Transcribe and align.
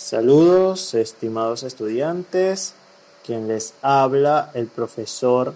Saludos, 0.00 0.94
estimados 0.94 1.62
estudiantes. 1.62 2.72
Quien 3.22 3.48
les 3.48 3.74
habla, 3.82 4.50
el 4.54 4.66
profesor 4.66 5.54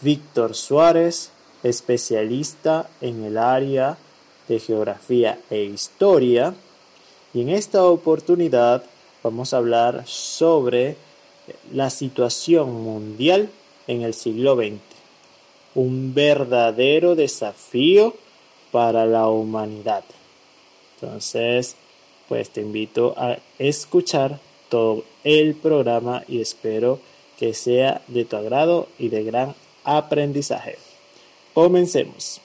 Víctor 0.00 0.54
Suárez, 0.54 1.30
especialista 1.62 2.88
en 3.02 3.22
el 3.22 3.36
área 3.36 3.98
de 4.48 4.58
geografía 4.60 5.38
e 5.50 5.64
historia. 5.64 6.54
Y 7.34 7.42
en 7.42 7.50
esta 7.50 7.84
oportunidad 7.84 8.82
vamos 9.22 9.52
a 9.52 9.58
hablar 9.58 10.04
sobre 10.06 10.96
la 11.70 11.90
situación 11.90 12.72
mundial 12.72 13.50
en 13.88 14.00
el 14.00 14.14
siglo 14.14 14.56
XX. 14.56 14.80
Un 15.74 16.14
verdadero 16.14 17.14
desafío 17.14 18.14
para 18.70 19.04
la 19.04 19.28
humanidad. 19.28 20.02
Entonces, 20.94 21.76
pues 22.32 22.48
te 22.48 22.62
invito 22.62 23.12
a 23.18 23.36
escuchar 23.58 24.40
todo 24.70 25.04
el 25.22 25.54
programa 25.54 26.24
y 26.26 26.40
espero 26.40 26.98
que 27.38 27.52
sea 27.52 28.00
de 28.08 28.24
tu 28.24 28.36
agrado 28.36 28.88
y 28.98 29.10
de 29.10 29.22
gran 29.22 29.54
aprendizaje. 29.84 30.78
Comencemos. 31.52 32.40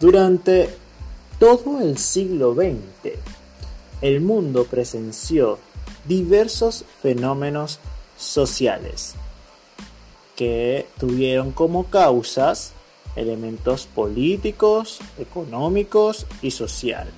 Durante 0.00 0.70
todo 1.38 1.82
el 1.82 1.98
siglo 1.98 2.54
XX, 2.54 3.27
el 4.00 4.20
mundo 4.20 4.64
presenció 4.64 5.58
diversos 6.06 6.84
fenómenos 7.02 7.80
sociales 8.16 9.14
que 10.36 10.86
tuvieron 10.98 11.50
como 11.52 11.90
causas 11.90 12.72
elementos 13.16 13.86
políticos, 13.86 15.00
económicos 15.18 16.26
y 16.42 16.52
social. 16.52 17.08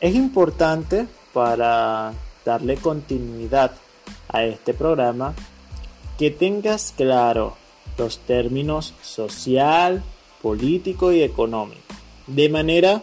Es 0.00 0.14
importante 0.14 1.06
para 1.32 2.12
darle 2.44 2.76
continuidad 2.76 3.72
a 4.28 4.44
este 4.44 4.74
programa 4.74 5.34
que 6.18 6.30
tengas 6.30 6.92
claro 6.96 7.56
los 7.96 8.18
términos 8.18 8.94
social, 9.02 10.02
político 10.40 11.12
y 11.12 11.22
económico, 11.22 11.80
de 12.26 12.48
manera 12.48 13.02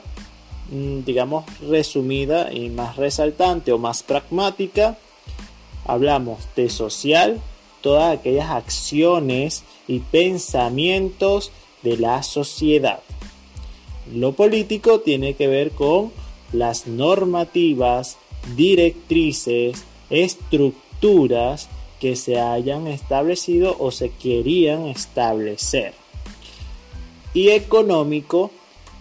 digamos, 0.71 1.45
resumida 1.61 2.53
y 2.53 2.69
más 2.69 2.95
resaltante 2.95 3.71
o 3.71 3.77
más 3.77 4.03
pragmática, 4.03 4.97
hablamos 5.85 6.39
de 6.55 6.69
social, 6.69 7.41
todas 7.81 8.17
aquellas 8.17 8.49
acciones 8.49 9.63
y 9.87 9.99
pensamientos 9.99 11.51
de 11.81 11.97
la 11.97 12.23
sociedad. 12.23 12.99
Lo 14.13 14.33
político 14.33 14.99
tiene 14.99 15.33
que 15.35 15.47
ver 15.47 15.71
con 15.71 16.11
las 16.51 16.87
normativas, 16.87 18.17
directrices, 18.55 19.83
estructuras 20.09 21.69
que 21.99 22.15
se 22.15 22.39
hayan 22.39 22.87
establecido 22.87 23.75
o 23.79 23.91
se 23.91 24.09
querían 24.09 24.87
establecer. 24.87 25.93
Y 27.33 27.49
económico 27.49 28.51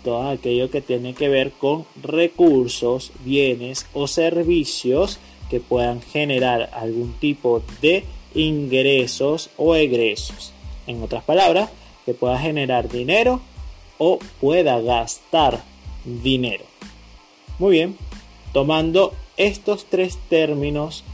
todo 0.09 0.31
aquello 0.31 0.71
que 0.71 0.81
tiene 0.81 1.13
que 1.13 1.29
ver 1.29 1.53
con 1.53 1.85
recursos, 2.03 3.13
bienes 3.27 3.87
o 3.93 4.07
servicios 4.07 5.19
que 5.51 5.61
puedan 5.61 6.01
generar 6.01 6.71
algún 6.73 7.13
tipo 7.21 7.61
de 7.83 8.05
ingresos 8.35 9.51
o 9.59 9.75
egresos. 9.75 10.55
En 10.87 11.03
otras 11.03 11.25
palabras, 11.25 11.69
que 12.07 12.15
pueda 12.15 12.39
generar 12.39 12.89
dinero 12.89 13.43
o 13.99 14.19
pueda 14.41 14.81
gastar 14.81 15.63
dinero. 16.07 16.65
Muy 17.59 17.73
bien, 17.73 17.99
tomando 18.55 19.13
estos 19.37 19.85
tres 19.85 20.17
términos 20.31 21.05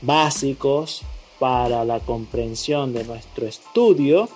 básicos 0.00 1.02
para 1.38 1.84
la 1.84 2.00
comprensión 2.00 2.94
de 2.94 3.04
nuestro 3.04 3.46
estudio, 3.46 4.30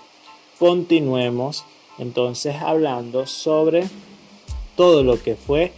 continuemos 0.58 1.64
entonces 1.98 2.56
hablando 2.56 3.26
sobre 3.26 3.88
todo 4.76 5.02
lo 5.02 5.22
que 5.22 5.36
fue 5.36 5.72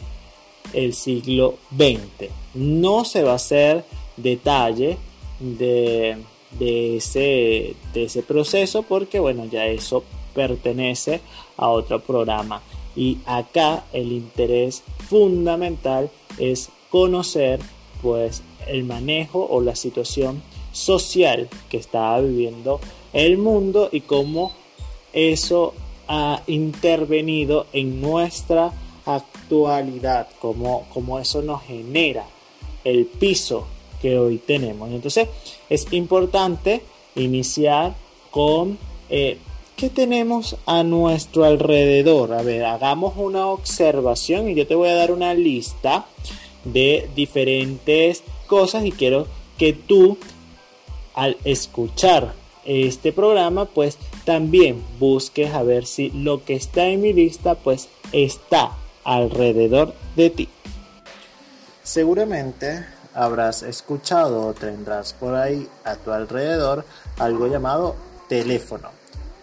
el 0.72 0.94
siglo 0.94 1.56
XX. 1.77 2.31
No 2.54 3.04
se 3.04 3.22
va 3.22 3.32
a 3.32 3.37
hacer 3.37 3.84
detalle 4.16 4.97
de, 5.41 6.16
ese, 6.60 7.75
de 7.93 8.04
ese 8.04 8.22
proceso 8.22 8.82
porque 8.82 9.21
bueno, 9.21 9.44
ya 9.47 9.66
eso 9.66 10.04
pertenece 10.34 11.21
a 11.56 11.69
otro 11.69 12.00
programa. 12.00 12.62
Y 12.94 13.19
acá 13.27 13.84
el 13.93 14.12
interés 14.12 14.83
fundamental 15.09 16.10
es 16.38 16.71
conocer 16.91 17.60
pues 18.03 18.43
el 18.66 18.84
manejo 18.84 19.47
o 19.50 19.60
la 19.60 19.77
situación 19.77 20.43
social 20.72 21.48
que 21.69 21.78
estaba 21.78 22.21
viviendo 22.21 22.81
el 23.12 23.38
mundo 23.38 23.88
y 23.93 24.03
cómo 24.03 24.53
eso 25.12 25.75
ha 26.08 26.42
intervenido 26.46 27.66
en 27.72 28.00
nuestra 28.00 28.72
actualidad, 29.06 30.28
como, 30.40 31.18
eso 31.20 31.42
nos 31.42 31.62
genera 31.62 32.24
el 32.84 33.06
piso 33.06 33.66
que 34.00 34.18
hoy 34.18 34.38
tenemos. 34.38 34.90
Entonces 34.90 35.28
es 35.68 35.92
importante 35.92 36.82
iniciar 37.14 37.94
con 38.30 38.78
eh, 39.08 39.38
qué 39.76 39.90
tenemos 39.90 40.56
a 40.66 40.82
nuestro 40.82 41.44
alrededor. 41.44 42.32
A 42.32 42.42
ver, 42.42 42.64
hagamos 42.64 43.14
una 43.16 43.46
observación 43.46 44.48
y 44.48 44.54
yo 44.54 44.66
te 44.66 44.74
voy 44.74 44.88
a 44.88 44.94
dar 44.94 45.12
una 45.12 45.34
lista 45.34 46.06
de 46.64 47.08
diferentes 47.14 48.24
cosas 48.46 48.84
y 48.84 48.92
quiero 48.92 49.26
que 49.58 49.72
tú 49.72 50.18
al 51.14 51.36
escuchar 51.44 52.34
este 52.64 53.12
programa 53.12 53.64
pues 53.66 53.98
también 54.26 54.84
busques 54.98 55.54
a 55.54 55.62
ver 55.62 55.87
si 55.87 56.10
lo 56.10 56.44
que 56.44 56.56
está 56.56 56.84
en 56.87 57.00
mi 57.00 57.12
lista 57.12 57.54
pues 57.54 57.88
está 58.12 58.72
alrededor 59.04 59.94
de 60.16 60.31
ti. 60.31 60.48
Seguramente 61.84 62.84
habrás 63.15 63.62
escuchado 63.62 64.48
o 64.48 64.53
tendrás 64.53 65.12
por 65.12 65.36
ahí 65.36 65.69
a 65.84 65.94
tu 65.94 66.10
alrededor 66.10 66.84
algo 67.19 67.47
llamado 67.47 67.94
teléfono 68.28 68.91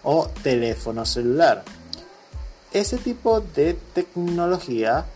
o 0.02 0.28
teléfono 0.42 1.06
celular. 1.06 1.64
Ese 2.70 2.98
tipo 2.98 3.40
de 3.40 3.78
tecnología 3.94 5.06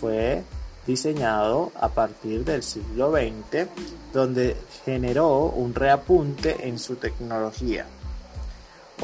fue 0.00 0.42
diseñado 0.86 1.70
a 1.78 1.90
partir 1.90 2.46
del 2.46 2.62
siglo 2.62 3.12
XX, 3.12 3.68
donde 4.14 4.56
generó 4.86 5.46
un 5.46 5.74
reapunte 5.74 6.66
en 6.66 6.78
su 6.78 6.96
tecnología. 6.96 7.86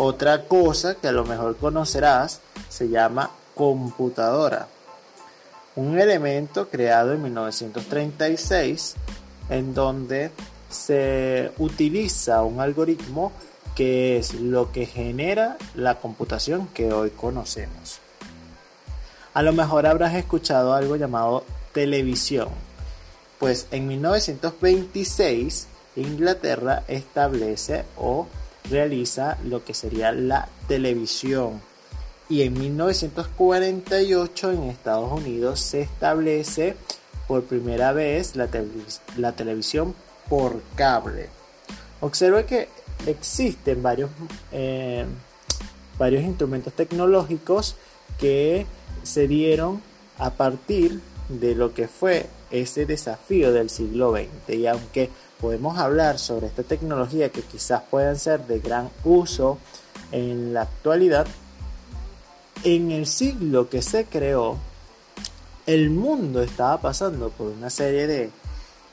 Otra 0.00 0.44
cosa 0.44 0.94
que 0.94 1.08
a 1.08 1.12
lo 1.12 1.24
mejor 1.24 1.56
conocerás 1.56 2.40
se 2.68 2.88
llama 2.88 3.32
computadora, 3.56 4.68
un 5.74 5.98
elemento 5.98 6.68
creado 6.68 7.12
en 7.12 7.22
1936 7.24 8.94
en 9.50 9.74
donde 9.74 10.30
se 10.70 11.50
utiliza 11.58 12.44
un 12.44 12.60
algoritmo 12.60 13.32
que 13.74 14.18
es 14.18 14.34
lo 14.34 14.70
que 14.70 14.86
genera 14.86 15.56
la 15.74 15.96
computación 15.96 16.68
que 16.68 16.92
hoy 16.92 17.10
conocemos. 17.10 17.98
A 19.34 19.42
lo 19.42 19.52
mejor 19.52 19.84
habrás 19.84 20.14
escuchado 20.14 20.74
algo 20.74 20.94
llamado 20.94 21.44
televisión, 21.72 22.50
pues 23.40 23.66
en 23.72 23.88
1926 23.88 25.66
Inglaterra 25.96 26.84
establece 26.86 27.84
o 27.96 28.28
realiza 28.70 29.38
lo 29.44 29.64
que 29.64 29.74
sería 29.74 30.12
la 30.12 30.48
televisión. 30.66 31.60
Y 32.28 32.42
en 32.42 32.54
1948 32.54 34.52
en 34.52 34.62
Estados 34.64 35.10
Unidos 35.10 35.60
se 35.60 35.80
establece 35.80 36.76
por 37.26 37.44
primera 37.44 37.92
vez 37.92 38.36
la, 38.36 39.32
televisión 39.32 39.94
por 40.28 40.60
cable. 40.74 41.28
Observe 42.00 42.44
que 42.44 42.68
existen 43.06 43.82
varios, 43.82 44.10
eh, 44.52 45.04
varios 45.98 46.24
instrumentos 46.24 46.72
tecnológicos 46.74 47.76
que 48.18 48.66
se 49.02 49.26
dieron 49.26 49.80
a 50.18 50.30
partir 50.30 51.00
de 51.28 51.54
lo 51.54 51.74
que 51.74 51.88
fue 51.88 52.26
ese 52.50 52.86
desafío 52.86 53.52
del 53.52 53.70
siglo 53.70 54.12
XX. 54.12 54.56
Y 54.56 54.66
aunque 54.66 55.10
podemos 55.40 55.78
hablar 55.78 56.18
sobre 56.18 56.46
esta 56.46 56.62
tecnología 56.62 57.30
que 57.30 57.42
quizás 57.42 57.82
puedan 57.90 58.18
ser 58.18 58.46
de 58.46 58.60
gran 58.60 58.90
uso 59.04 59.58
en 60.12 60.54
la 60.54 60.62
actualidad, 60.62 61.26
en 62.64 62.90
el 62.90 63.06
siglo 63.06 63.68
que 63.68 63.82
se 63.82 64.04
creó, 64.06 64.56
el 65.66 65.90
mundo 65.90 66.42
estaba 66.42 66.80
pasando 66.80 67.30
por 67.30 67.48
una 67.48 67.70
serie 67.70 68.06
de, 68.06 68.30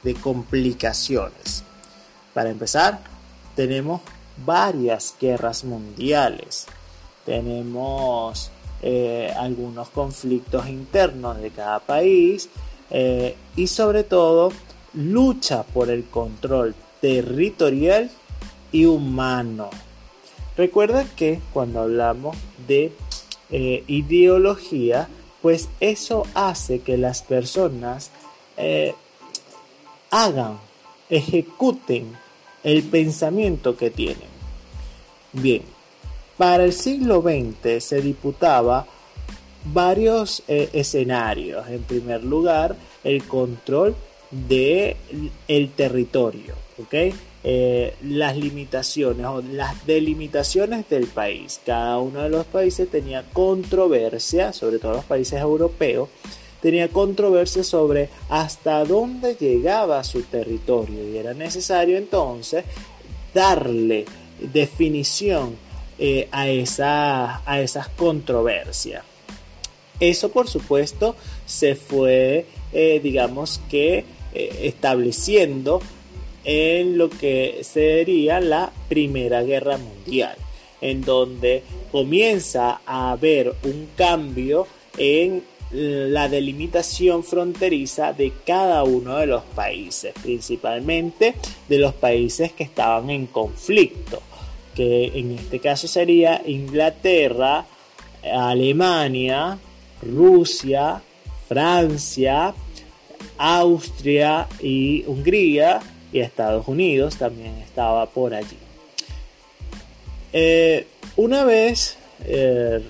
de 0.03 0.13
complicaciones. 0.15 1.63
Para 2.33 2.49
empezar, 2.49 2.99
tenemos 3.55 4.01
varias 4.45 5.15
guerras 5.19 5.63
mundiales, 5.63 6.67
tenemos 7.25 8.51
eh, 8.81 9.33
algunos 9.35 9.89
conflictos 9.89 10.67
internos 10.67 11.39
de 11.41 11.49
cada 11.49 11.79
país 11.79 12.49
eh, 12.89 13.35
y 13.55 13.67
sobre 13.67 14.03
todo 14.03 14.51
lucha 14.95 15.63
por 15.63 15.89
el 15.89 16.05
control 16.05 16.75
territorial 17.01 18.09
y 18.71 18.85
humano. 18.85 19.69
Recuerda 20.57 21.05
que 21.15 21.41
cuando 21.53 21.81
hablamos 21.81 22.37
de 22.67 22.93
eh, 23.51 23.83
ideología, 23.87 25.07
pues 25.41 25.69
eso 25.79 26.23
hace 26.33 26.79
que 26.79 26.97
las 26.97 27.21
personas 27.21 28.11
hagan, 30.09 30.59
ejecuten 31.09 32.17
el 32.63 32.83
pensamiento 32.83 33.75
que 33.75 33.89
tienen. 33.91 34.29
Bien, 35.33 35.61
para 36.37 36.63
el 36.63 36.73
siglo 36.73 37.21
XX 37.21 37.83
se 37.83 38.01
disputaba 38.01 38.87
varios 39.65 40.43
eh, 40.47 40.69
escenarios. 40.73 41.67
En 41.67 41.83
primer 41.83 42.23
lugar, 42.23 42.75
el 43.03 43.23
control 43.25 43.95
del 44.31 44.95
el 45.47 45.71
territorio, 45.71 46.55
eh, 47.43 47.93
las 48.03 48.35
limitaciones 48.35 49.25
o 49.25 49.41
las 49.41 49.85
delimitaciones 49.85 50.89
del 50.89 51.07
país. 51.07 51.61
Cada 51.65 51.99
uno 51.99 52.23
de 52.23 52.29
los 52.29 52.45
países 52.45 52.89
tenía 52.89 53.23
controversia, 53.33 54.51
sobre 54.51 54.79
todo 54.79 54.93
los 54.93 55.05
países 55.05 55.39
europeos, 55.39 56.09
tenía 56.61 56.87
controversia 56.87 57.63
sobre 57.63 58.09
hasta 58.29 58.83
dónde 58.85 59.35
llegaba 59.35 60.03
su 60.03 60.23
territorio 60.23 61.07
y 61.07 61.17
era 61.17 61.35
necesario 61.35 61.97
entonces 61.97 62.65
darle 63.33 64.05
definición 64.39 65.55
eh, 65.99 66.27
a, 66.31 66.49
esa, 66.49 67.41
a 67.49 67.61
esas 67.61 67.89
controversias. 67.89 69.03
Eso 69.99 70.29
por 70.29 70.49
supuesto 70.49 71.15
se 71.45 71.75
fue, 71.75 72.47
eh, 72.73 72.99
digamos 73.01 73.61
que, 73.69 74.03
eh, 74.35 74.59
estableciendo 74.63 75.81
en 76.43 76.97
lo 76.97 77.09
que 77.09 77.61
sería 77.63 78.39
la 78.39 78.71
Primera 78.87 79.41
Guerra 79.41 79.77
Mundial, 79.77 80.35
en 80.81 81.01
donde 81.01 81.63
comienza 81.91 82.81
a 82.85 83.11
haber 83.11 83.55
un 83.63 83.87
cambio 83.95 84.67
en 84.97 85.43
la 85.71 86.29
delimitación 86.29 87.23
fronteriza 87.23 88.13
de 88.13 88.31
cada 88.45 88.83
uno 88.83 89.17
de 89.17 89.25
los 89.25 89.43
países, 89.43 90.13
principalmente 90.21 91.33
de 91.67 91.79
los 91.79 91.93
países 91.95 92.51
que 92.51 92.63
estaban 92.63 93.09
en 93.09 93.25
conflicto 93.25 94.21
que 94.75 95.05
en 95.15 95.31
este 95.31 95.59
caso 95.59 95.87
sería 95.87 96.41
Inglaterra, 96.45 97.65
Alemania, 98.23 99.57
Rusia, 100.01 101.01
Francia, 101.47 102.53
Austria 103.37 104.47
y 104.61 105.03
Hungría 105.07 105.81
y 106.11 106.19
Estados 106.19 106.67
Unidos 106.67 107.17
también 107.17 107.55
estaba 107.57 108.05
por 108.07 108.33
allí. 108.33 108.57
Eh, 110.33 110.87
una 111.15 111.45
vez 111.45 111.97
eh, 112.25 112.81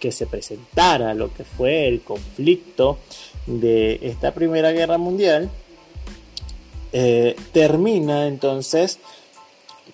que 0.00 0.12
se 0.12 0.26
presentara 0.26 1.14
lo 1.14 1.32
que 1.32 1.44
fue 1.44 1.88
el 1.88 2.00
conflicto 2.00 2.98
de 3.46 3.98
esta 4.02 4.32
Primera 4.34 4.72
Guerra 4.72 4.98
Mundial, 4.98 5.50
eh, 6.92 7.36
termina 7.52 8.26
entonces 8.26 8.98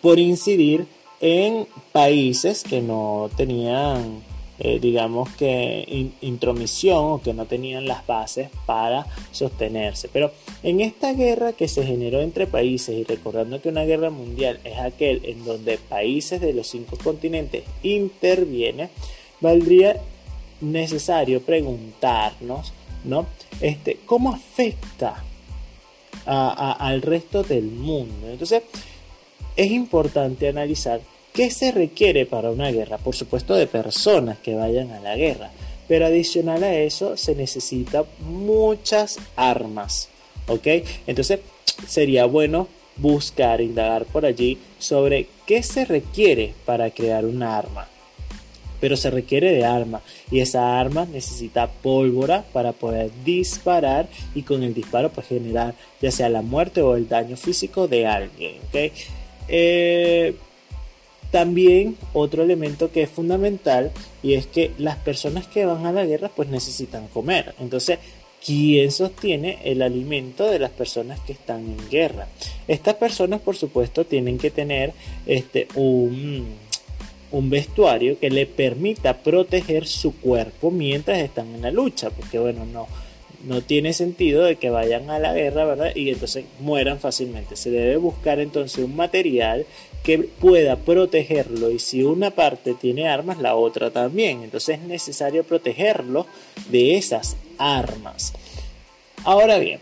por 0.01 0.19
incidir 0.19 0.87
en 1.21 1.67
países 1.93 2.65
que 2.65 2.81
no 2.81 3.31
tenían, 3.37 4.23
eh, 4.65 4.79
digamos 4.81 5.29
que, 5.31 6.13
intromisión 6.21 6.99
o 6.99 7.21
que 7.21 7.35
no 7.35 7.47
tenían 7.47 7.89
las 7.89 8.07
bases 8.07 8.49
para 8.65 9.05
sostenerse. 9.33 10.09
Pero 10.13 10.31
en 10.63 10.81
esta 10.81 11.15
guerra 11.15 11.53
que 11.53 11.67
se 11.67 11.85
generó 11.85 12.21
entre 12.21 12.47
países, 12.47 12.97
y 12.97 13.03
recordando 13.03 13.61
que 13.61 13.71
una 13.71 13.83
guerra 13.83 14.11
mundial 14.11 14.61
es 14.63 14.79
aquel 14.79 15.21
en 15.25 15.45
donde 15.45 15.79
países 15.79 16.41
de 16.41 16.53
los 16.53 16.69
cinco 16.69 16.97
continentes 17.03 17.65
intervienen, 17.83 18.89
valdría 19.41 20.01
necesario 20.61 21.43
preguntarnos, 21.43 22.73
¿no? 23.03 23.27
Este, 23.61 23.99
¿Cómo 24.07 24.31
afecta 24.31 25.25
al 26.25 27.03
resto 27.03 27.43
del 27.43 27.65
mundo? 27.65 28.29
Entonces, 28.31 28.63
es 29.57 29.73
importante 29.73 30.47
analizar 30.47 31.01
qué 31.33 31.51
se 31.51 31.73
requiere 31.73 32.27
para 32.27 32.51
una 32.51 32.71
guerra. 32.71 32.99
Por 32.99 33.15
supuesto, 33.15 33.55
de 33.55 33.67
personas 33.67 34.39
que 34.39 34.55
vayan 34.55 34.91
a 34.91 35.01
la 35.01 35.17
guerra. 35.17 35.51
Pero 35.89 36.07
adicional 36.07 36.63
a 36.63 36.75
eso, 36.75 37.17
se 37.17 37.35
necesita 37.35 38.05
muchas 38.21 39.19
armas. 39.37 40.09
¿Ok? 40.47 40.67
Entonces, 41.07 41.41
sería 41.87 42.27
bueno 42.27 42.69
buscar, 42.97 43.61
indagar 43.61 44.05
por 44.05 44.27
allí 44.27 44.59
sobre 44.79 45.27
qué 45.47 45.63
se 45.63 45.85
requiere 45.85 46.55
para 46.65 46.91
crear 46.91 47.25
una 47.25 47.59
arma. 47.59 47.89
Pero 48.81 48.97
se 48.97 49.11
requiere 49.11 49.53
de 49.53 49.65
arma 49.65 50.03
y 50.31 50.41
esa 50.41 50.79
arma 50.81 51.07
necesita 51.07 51.71
pólvora 51.71 52.45
para 52.53 52.73
poder 52.73 53.11
disparar 53.25 54.09
y 54.35 54.43
con 54.43 54.65
el 54.65 54.75
disparo 54.75 55.11
pues 55.13 55.29
generar 55.29 55.75
ya 56.01 56.11
sea 56.11 56.29
la 56.29 56.43
muerte 56.43 56.83
o 56.83 56.97
el 56.97 57.09
daño 57.09 57.37
físico 57.37 57.87
de 57.87 58.07
alguien. 58.07 58.57
¿ok? 58.69 58.93
Eh, 59.47 60.35
también 61.33 61.97
otro 62.13 62.45
elemento 62.45 62.93
que 62.93 63.03
es 63.03 63.11
fundamental 63.11 63.91
y 64.23 64.35
es 64.35 64.47
que 64.47 64.71
las 64.79 64.99
personas 64.99 65.49
que 65.49 65.65
van 65.65 65.87
a 65.87 65.93
la 65.93 66.05
guerra 66.05 66.29
pues 66.29 66.49
necesitan 66.51 67.09
comer. 67.09 67.55
Entonces, 67.59 67.99
¿quién 68.45 68.93
sostiene 68.93 69.59
el 69.65 69.81
alimento 69.81 70.49
de 70.49 70.59
las 70.59 70.71
personas 70.71 71.19
que 71.21 71.33
están 71.33 71.61
en 71.61 71.91
guerra? 71.91 72.29
Estas 72.69 72.95
personas 72.97 73.41
por 73.41 73.57
supuesto 73.57 74.05
tienen 74.05 74.37
que 74.37 74.51
tener 74.51 74.93
este, 75.27 75.69
un, 75.75 76.49
un 77.31 77.51
vestuario 77.51 78.21
que 78.21 78.31
le 78.31 78.45
permita 78.45 79.17
proteger 79.23 79.87
su 79.87 80.15
cuerpo 80.17 80.71
mientras 80.71 81.19
están 81.19 81.55
en 81.55 81.63
la 81.63 81.71
lucha, 81.71 82.11
porque 82.11 82.39
bueno, 82.39 82.67
no, 82.67 82.89
no 83.47 83.63
tiene 83.63 83.95
sentido 83.95 84.45
de 84.45 84.57
que 84.57 84.69
vayan 84.69 85.09
a 85.09 85.19
la 85.19 85.33
guerra, 85.33 85.65
¿verdad? 85.65 85.97
Y 85.97 86.11
entonces 86.11 86.45
mueran 86.61 87.01
fácilmente. 87.01 87.57
Se 87.57 87.71
debe 87.71 87.97
buscar 87.97 88.39
entonces 88.39 88.85
un 88.85 88.95
material 88.95 89.65
que 90.03 90.19
pueda 90.19 90.77
protegerlo 90.77 91.71
y 91.71 91.79
si 91.79 92.03
una 92.03 92.31
parte 92.31 92.75
tiene 92.75 93.09
armas, 93.09 93.39
la 93.39 93.55
otra 93.55 93.91
también. 93.91 94.43
Entonces 94.43 94.79
es 94.81 94.85
necesario 94.87 95.45
protegerlo 95.45 96.27
de 96.71 96.97
esas 96.97 97.37
armas. 97.59 98.33
Ahora 99.25 99.59
bien, 99.59 99.81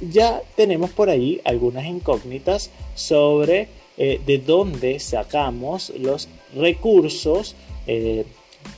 ya 0.00 0.42
tenemos 0.56 0.90
por 0.90 1.08
ahí 1.08 1.40
algunas 1.44 1.86
incógnitas 1.86 2.70
sobre 2.94 3.68
eh, 3.96 4.20
de 4.26 4.38
dónde 4.38 4.98
sacamos 4.98 5.92
los 5.98 6.28
recursos 6.54 7.54
eh, 7.86 8.24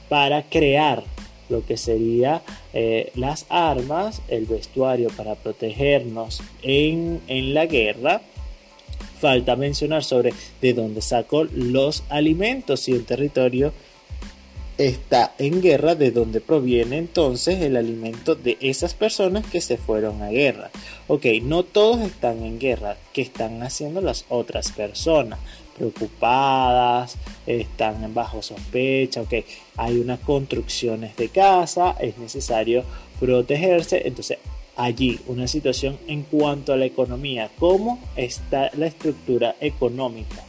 para 0.09 0.43
crear 0.43 1.03
lo 1.49 1.65
que 1.65 1.77
sería 1.77 2.43
eh, 2.73 3.11
las 3.15 3.47
armas, 3.49 4.23
el 4.29 4.45
vestuario 4.45 5.09
para 5.17 5.35
protegernos 5.35 6.43
en, 6.63 7.21
en 7.27 7.55
la 7.55 7.67
guerra. 7.67 8.21
Falta 9.21 9.57
mencionar 9.57 10.05
sobre 10.05 10.33
de 10.61 10.75
dónde 10.75 11.01
saco 11.01 11.45
los 11.45 12.05
alimentos 12.09 12.81
si 12.81 12.93
un 12.93 13.05
territorio 13.05 13.73
está 14.79 15.35
en 15.39 15.61
guerra, 15.61 15.97
de 15.97 16.13
dónde 16.13 16.41
proviene 16.41 16.99
entonces 16.99 17.61
el 17.63 17.77
alimento 17.77 18.37
de 18.37 18.57
esas 18.61 18.95
personas 18.95 19.45
que 19.45 19.61
se 19.61 19.77
fueron 19.77 20.23
a 20.23 20.31
guerra. 20.31 20.71
Ok, 21.09 21.27
no 21.43 21.65
todos 21.65 22.01
están 22.01 22.45
en 22.45 22.61
guerra, 22.61 22.97
¿qué 23.13 23.23
están 23.23 23.63
haciendo 23.63 24.01
las 24.01 24.25
otras 24.29 24.71
personas? 24.71 25.41
preocupadas, 25.79 27.17
están 27.47 28.13
bajo 28.13 28.43
sospecha, 28.43 29.23
ok, 29.23 29.35
hay 29.77 29.99
unas 29.99 30.19
construcciones 30.21 31.17
de 31.17 31.29
casa, 31.29 31.95
es 32.01 32.19
necesario 32.19 32.85
protegerse, 33.21 34.03
entonces 34.07 34.39
allí 34.79 35.19
una 35.27 35.49
situación 35.49 35.99
en 36.07 36.23
cuanto 36.23 36.73
a 36.73 36.77
la 36.77 36.87
economía, 36.87 37.51
cómo 37.59 37.99
está 38.17 38.71
la 38.77 38.87
estructura 38.87 39.57
económica. 39.61 40.43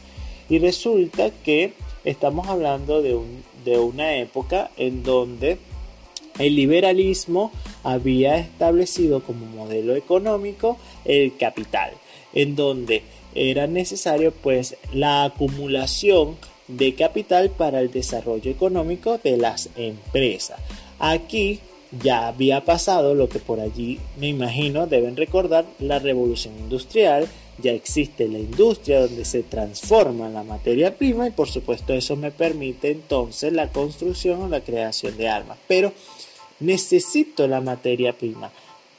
Y 0.48 0.58
resulta 0.58 1.30
que 1.44 1.74
estamos 2.04 2.48
hablando 2.48 3.02
de, 3.02 3.14
un, 3.14 3.42
de 3.64 3.78
una 3.78 4.16
época 4.16 4.70
en 4.76 5.02
donde 5.02 5.58
el 6.38 6.56
liberalismo 6.56 7.52
había 7.82 8.38
establecido 8.38 9.22
como 9.22 9.46
modelo 9.46 9.96
económico 9.96 10.78
el 11.04 11.36
capital, 11.36 11.92
en 12.32 12.54
donde 12.54 13.02
era 13.34 13.66
necesario 13.66 14.32
pues 14.32 14.76
la 14.92 15.24
acumulación 15.24 16.36
de 16.68 16.94
capital 16.94 17.50
para 17.50 17.80
el 17.80 17.90
desarrollo 17.90 18.50
económico 18.50 19.18
de 19.18 19.36
las 19.36 19.70
empresas. 19.76 20.60
Aquí 21.00 21.58
ya 22.02 22.28
había 22.28 22.64
pasado 22.64 23.14
lo 23.14 23.28
que 23.28 23.38
por 23.38 23.60
allí 23.60 23.98
me 24.18 24.28
imagino 24.28 24.86
deben 24.86 25.16
recordar 25.16 25.64
la 25.78 25.98
revolución 25.98 26.54
industrial, 26.58 27.28
ya 27.58 27.72
existe 27.72 28.28
la 28.28 28.38
industria 28.38 29.02
donde 29.02 29.24
se 29.24 29.42
transforma 29.42 30.28
la 30.28 30.44
materia 30.44 30.96
prima 30.96 31.26
y 31.26 31.30
por 31.30 31.48
supuesto 31.48 31.92
eso 31.92 32.16
me 32.16 32.30
permite 32.30 32.90
entonces 32.90 33.52
la 33.52 33.68
construcción 33.68 34.42
o 34.42 34.48
la 34.48 34.60
creación 34.60 35.16
de 35.16 35.28
armas. 35.28 35.58
Pero 35.66 35.92
necesito 36.60 37.46
la 37.48 37.60
materia 37.60 38.12
prima 38.12 38.50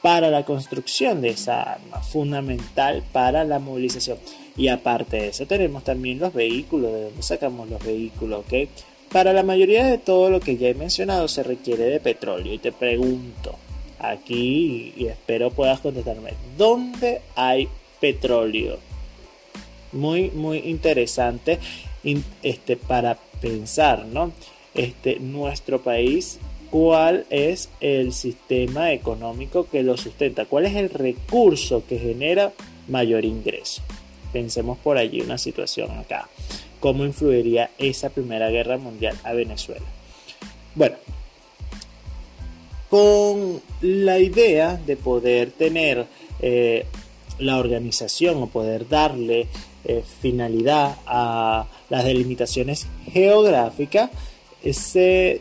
para 0.02 0.30
la 0.30 0.44
construcción 0.44 1.22
de 1.22 1.30
esa 1.30 1.62
arma, 1.62 2.00
fundamental 2.00 3.02
para 3.12 3.44
la 3.44 3.58
movilización. 3.58 4.18
Y 4.56 4.68
aparte 4.68 5.16
de 5.16 5.28
eso 5.28 5.46
tenemos 5.46 5.84
también 5.84 6.18
los 6.18 6.34
vehículos, 6.34 6.92
de 6.92 7.04
dónde 7.04 7.22
sacamos 7.22 7.70
los 7.70 7.82
vehículos, 7.82 8.40
¿ok? 8.40 8.68
Para 9.12 9.34
la 9.34 9.42
mayoría 9.42 9.84
de 9.84 9.98
todo 9.98 10.30
lo 10.30 10.40
que 10.40 10.56
ya 10.56 10.68
he 10.68 10.74
mencionado 10.74 11.28
se 11.28 11.42
requiere 11.42 11.84
de 11.84 12.00
petróleo 12.00 12.54
y 12.54 12.58
te 12.58 12.72
pregunto 12.72 13.56
aquí 13.98 14.94
y 14.96 15.06
espero 15.06 15.50
puedas 15.50 15.80
contestarme, 15.80 16.32
¿dónde 16.56 17.20
hay 17.36 17.68
petróleo? 18.00 18.78
Muy, 19.92 20.30
muy 20.30 20.60
interesante 20.60 21.58
este, 22.42 22.78
para 22.78 23.18
pensar, 23.42 24.06
¿no? 24.06 24.32
Este, 24.74 25.20
nuestro 25.20 25.82
país, 25.82 26.38
¿cuál 26.70 27.26
es 27.28 27.68
el 27.82 28.14
sistema 28.14 28.92
económico 28.92 29.68
que 29.68 29.82
lo 29.82 29.98
sustenta? 29.98 30.46
¿Cuál 30.46 30.64
es 30.64 30.74
el 30.74 30.88
recurso 30.88 31.84
que 31.86 31.98
genera 31.98 32.54
mayor 32.88 33.26
ingreso? 33.26 33.82
Pensemos 34.32 34.78
por 34.78 34.96
allí 34.96 35.20
una 35.20 35.36
situación 35.36 35.90
acá 35.90 36.30
cómo 36.82 37.04
influiría 37.04 37.70
esa 37.78 38.10
Primera 38.10 38.50
Guerra 38.50 38.76
Mundial 38.76 39.16
a 39.22 39.32
Venezuela. 39.32 39.86
Bueno, 40.74 40.96
con 42.90 43.62
la 43.80 44.18
idea 44.18 44.76
de 44.84 44.96
poder 44.96 45.52
tener 45.52 46.06
eh, 46.40 46.84
la 47.38 47.58
organización 47.58 48.42
o 48.42 48.48
poder 48.48 48.88
darle 48.88 49.46
eh, 49.84 50.02
finalidad 50.20 50.96
a 51.06 51.66
las 51.88 52.04
delimitaciones 52.04 52.88
geográficas, 53.12 54.10
se 54.72 55.40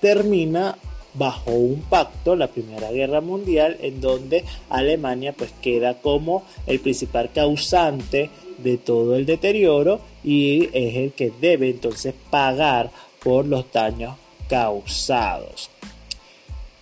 termina 0.00 0.76
bajo 1.14 1.52
un 1.52 1.80
pacto, 1.82 2.36
la 2.36 2.48
Primera 2.48 2.90
Guerra 2.90 3.22
Mundial, 3.22 3.78
en 3.80 4.00
donde 4.02 4.44
Alemania 4.68 5.32
pues 5.32 5.52
queda 5.62 6.00
como 6.00 6.42
el 6.66 6.80
principal 6.80 7.30
causante 7.32 8.28
de 8.58 8.76
todo 8.76 9.16
el 9.16 9.26
deterioro 9.26 10.11
y 10.24 10.64
es 10.72 10.96
el 10.96 11.12
que 11.12 11.32
debe 11.40 11.70
entonces 11.70 12.14
pagar 12.30 12.90
por 13.22 13.46
los 13.46 13.70
daños 13.72 14.16
causados. 14.48 15.70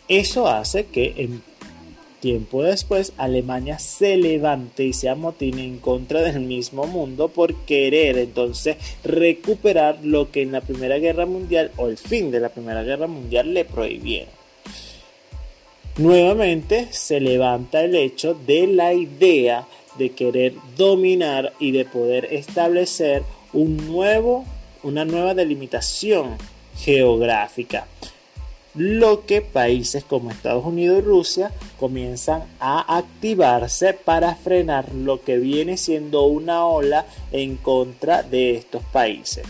Eso 0.09 0.49
hace 0.49 0.87
que 0.87 1.15
en 1.17 1.43
tiempo 2.21 2.63
después 2.63 3.13
Alemania 3.17 3.79
se 3.79 4.17
levante 4.17 4.85
y 4.85 4.93
se 4.93 5.09
amotine 5.09 5.65
en 5.65 5.79
contra 5.79 6.21
del 6.23 6.41
mismo 6.41 6.87
mundo 6.87 7.29
por 7.29 7.55
querer 7.65 8.19
entonces 8.19 8.77
recuperar 9.03 9.99
lo 10.03 10.31
que 10.31 10.43
en 10.43 10.53
la 10.53 10.61
Primera 10.61 10.99
Guerra 10.99 11.27
Mundial 11.27 11.71
o 11.77 11.89
el 11.89 11.97
fin 11.97 12.31
de 12.31 12.41
la 12.41 12.51
Primera 12.51 12.83
Guerra 12.83 13.07
Mundial 13.07 13.55
le 13.55 13.65
prohibieron. 13.65 14.41
Nuevamente 15.97 16.89
se 16.91 17.21
levanta 17.21 17.83
el 17.83 17.95
hecho 17.95 18.35
de 18.35 18.67
la 18.67 18.95
idea 18.95 19.67
de 19.99 20.11
querer 20.11 20.55
dominar 20.77 21.53
y 21.59 21.73
de 21.73 21.85
poder 21.85 22.27
establecer 22.33 23.23
un 23.53 23.77
nuevo, 23.89 24.45
una 24.83 25.05
nueva 25.05 25.35
delimitación 25.35 26.37
geográfica. 26.77 27.87
Lo 28.75 29.27
que 29.27 29.43
países 29.43 30.05
como 30.05 30.31
Estados 30.31 30.65
Unidos 30.65 30.99
y 30.99 31.03
Rusia 31.03 31.51
comienzan 31.79 32.45
a 32.61 32.99
activarse 32.99 33.95
para 33.95 34.37
frenar 34.37 34.95
lo 34.95 35.23
que 35.23 35.39
viene 35.39 35.77
siendo 35.77 36.23
una 36.27 36.65
ola 36.65 37.05
en 37.33 37.57
contra 37.57 38.23
de 38.23 38.55
estos 38.55 38.85
países. 38.85 39.45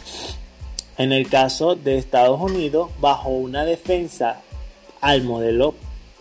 En 0.97 1.13
el 1.13 1.29
caso 1.29 1.75
de 1.75 1.99
Estados 1.99 2.41
Unidos, 2.41 2.91
bajo 2.99 3.29
una 3.29 3.67
defensa 3.67 4.41
al 5.03 5.23
modelo 5.23 5.75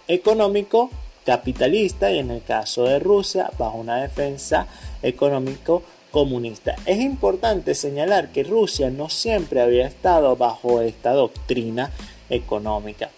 económico 0.09 0.89
capitalista 1.29 2.11
y 2.11 2.17
en 2.17 2.31
el 2.31 2.41
caso 2.41 2.85
de 2.85 2.97
Rusia 2.97 3.51
bajo 3.55 3.77
una 3.77 3.97
defensa 3.97 4.65
económico 5.03 5.83
comunista. 6.09 6.75
Es 6.87 6.99
importante 6.99 7.75
señalar 7.75 8.31
que 8.31 8.43
Rusia 8.43 8.89
no 8.89 9.09
siempre 9.09 9.61
había 9.61 9.85
estado 9.85 10.35
bajo 10.35 10.81
esta 10.81 11.13
doctrina 11.13 11.91
económica. 12.31 13.11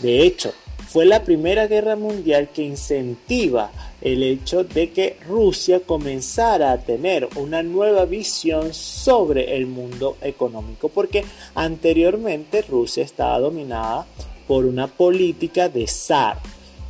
De 0.00 0.26
hecho, 0.26 0.52
fue 0.88 1.06
la 1.06 1.24
Primera 1.24 1.66
Guerra 1.66 1.96
Mundial 1.96 2.50
que 2.52 2.64
incentiva 2.64 3.70
el 4.02 4.22
hecho 4.22 4.62
de 4.62 4.90
que 4.90 5.16
Rusia 5.26 5.80
comenzara 5.80 6.72
a 6.72 6.78
tener 6.78 7.30
una 7.36 7.62
nueva 7.62 8.04
visión 8.04 8.74
sobre 8.74 9.56
el 9.56 9.66
mundo 9.66 10.18
económico, 10.20 10.90
porque 10.90 11.24
anteriormente 11.54 12.60
Rusia 12.60 13.04
estaba 13.04 13.38
dominada 13.38 14.06
por 14.46 14.66
una 14.66 14.86
política 14.86 15.70
de 15.70 15.86
zar, 15.86 16.38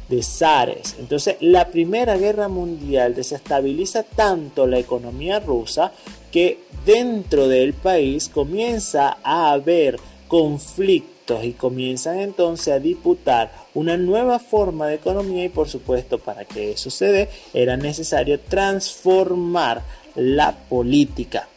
de 0.08 0.22
zares. 0.22 0.96
Entonces, 0.98 1.36
la 1.40 1.68
Primera 1.68 2.16
Guerra 2.16 2.48
Mundial 2.48 3.14
desestabiliza 3.14 4.02
tanto 4.02 4.66
la 4.66 4.78
economía 4.78 5.40
rusa 5.40 5.92
que 6.30 6.60
dentro 6.84 7.48
del 7.48 7.74
país 7.74 8.28
comienza 8.28 9.18
a 9.22 9.52
haber 9.52 9.98
conflictos 10.28 11.44
y 11.44 11.52
comienzan 11.52 12.20
entonces 12.20 12.72
a 12.72 12.78
disputar 12.78 13.52
una 13.74 13.96
nueva 13.96 14.38
forma 14.38 14.86
de 14.86 14.94
economía 14.94 15.44
y 15.44 15.48
por 15.50 15.68
supuesto 15.68 16.18
para 16.18 16.44
que 16.44 16.72
eso 16.72 16.90
se 16.90 17.06
dé 17.06 17.28
era 17.52 17.76
necesario 17.76 18.40
transformar 18.40 19.82
la 20.14 20.56
política 20.56 21.48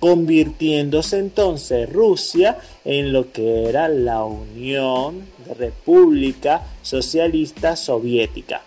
convirtiéndose 0.00 1.18
entonces 1.18 1.92
Rusia 1.92 2.58
en 2.84 3.12
lo 3.12 3.30
que 3.30 3.68
era 3.68 3.88
la 3.88 4.24
Unión 4.24 5.26
de 5.46 5.54
República 5.54 6.62
Socialista 6.82 7.76
Soviética. 7.76 8.62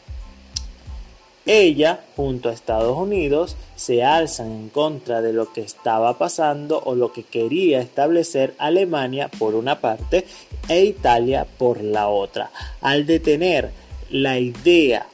Ella, 1.46 2.00
junto 2.16 2.48
a 2.48 2.54
Estados 2.54 2.98
Unidos, 2.98 3.58
se 3.76 4.02
alzan 4.04 4.50
en 4.52 4.70
contra 4.70 5.22
de 5.22 5.34
lo 5.34 5.52
que 5.52 5.60
estaba 5.60 6.18
pasando 6.18 6.82
o 6.86 6.96
lo 6.96 7.12
que 7.12 7.24
quería 7.24 7.82
establecer 7.82 8.54
Alemania 8.60 9.28
por 9.28 9.56
una 9.56 9.82
parte 9.82 10.26
e 10.70 10.86
Italia 10.86 11.46
por 11.58 11.84
la 11.84 12.08
otra. 12.08 12.52
Al 12.80 13.06
detener 13.06 13.72
la 14.10 14.40
idea 14.40 15.06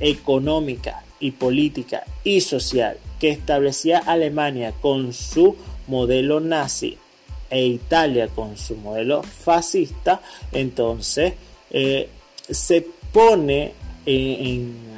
económica 0.00 1.02
y 1.20 1.32
política 1.32 2.04
y 2.24 2.40
social 2.40 2.96
que 3.18 3.30
establecía 3.30 3.98
Alemania 3.98 4.72
con 4.80 5.12
su 5.12 5.56
modelo 5.86 6.40
nazi 6.40 6.98
e 7.50 7.66
Italia 7.66 8.28
con 8.28 8.56
su 8.56 8.76
modelo 8.76 9.22
fascista, 9.22 10.20
entonces 10.52 11.34
eh, 11.70 12.08
se 12.48 12.86
pone 13.12 13.72
en, 14.06 14.88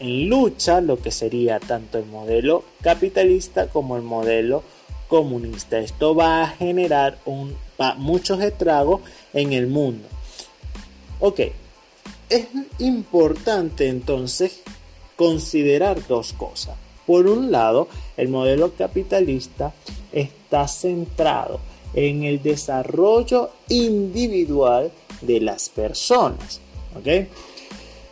lucha 0.00 0.82
lo 0.82 1.00
que 1.00 1.10
sería 1.10 1.60
tanto 1.60 1.96
el 1.96 2.04
modelo 2.04 2.64
capitalista 2.82 3.68
como 3.68 3.96
el 3.96 4.02
modelo 4.02 4.62
comunista. 5.08 5.78
Esto 5.78 6.14
va 6.14 6.42
a 6.42 6.48
generar 6.48 7.16
un, 7.24 7.56
muchos 7.96 8.42
estragos 8.42 9.00
en 9.32 9.54
el 9.54 9.66
mundo. 9.66 10.06
Ok, 11.20 11.40
es 12.28 12.46
importante 12.80 13.88
entonces 13.88 14.60
considerar 15.16 16.06
dos 16.06 16.34
cosas. 16.34 16.76
Por 17.06 17.26
un 17.26 17.50
lado, 17.50 17.88
el 18.16 18.28
modelo 18.28 18.72
capitalista 18.72 19.72
está 20.12 20.68
centrado 20.68 21.60
en 21.94 22.24
el 22.24 22.42
desarrollo 22.42 23.50
individual 23.68 24.90
de 25.20 25.40
las 25.40 25.68
personas. 25.68 26.60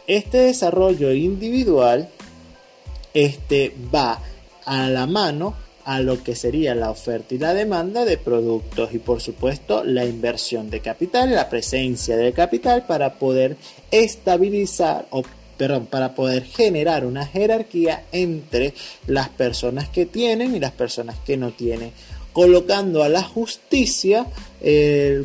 Este 0.07 0.39
desarrollo 0.39 1.13
individual 1.13 2.09
este, 3.15 3.75
va 3.95 4.21
a 4.65 4.89
la 4.89 5.07
mano 5.07 5.55
a 5.85 6.01
lo 6.01 6.23
que 6.23 6.37
sería 6.37 6.75
la 6.75 6.91
oferta 6.91 7.35
y 7.35 7.39
la 7.39 7.55
demanda 7.55 8.05
de 8.05 8.17
productos 8.17 8.95
y 8.95 8.99
por 8.99 9.21
supuesto 9.21 9.83
la 9.85 10.05
inversión 10.05 10.71
de 10.71 10.81
capital, 10.81 11.35
la 11.35 11.49
presencia 11.49 12.17
de 12.17 12.33
capital 12.33 12.87
para 12.87 13.15
poder 13.15 13.57
estabilizar 13.91 15.07
o 15.11 15.23
perdón, 15.63 15.87
para 15.87 16.13
poder 16.13 16.43
generar 16.43 17.07
una 17.07 17.25
jerarquía 17.25 18.07
entre 18.11 18.75
las 19.07 19.29
personas 19.29 19.89
que 19.89 20.07
tienen 20.07 20.57
y 20.57 20.59
las 20.59 20.73
personas 20.73 21.15
que 21.25 21.37
no 21.37 21.53
tienen, 21.53 21.93
colocando 22.33 23.05
a 23.05 23.09
la 23.09 23.23
justicia 23.23 24.27
el 24.61 25.25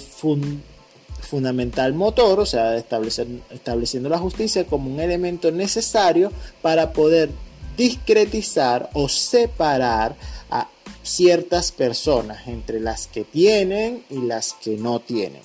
fundamental 1.22 1.96
motor, 1.96 2.40
o 2.40 2.46
sea, 2.46 2.78
estableciendo 2.78 4.10
la 4.10 4.20
justicia 4.20 4.68
como 4.68 4.92
un 4.92 5.00
elemento 5.00 5.50
necesario 5.50 6.32
para 6.62 6.94
poder 6.94 7.32
discretizar 7.76 8.92
o 8.94 9.10
separar 9.10 10.16
a 10.52 10.70
ciertas 11.02 11.72
personas 11.72 12.48
entre 12.48 12.80
las 12.80 13.08
que 13.08 13.24
tienen 13.24 14.04
y 14.12 14.20
las 14.20 14.54
que 14.54 14.78
no 14.78 15.00
tienen. 15.00 15.42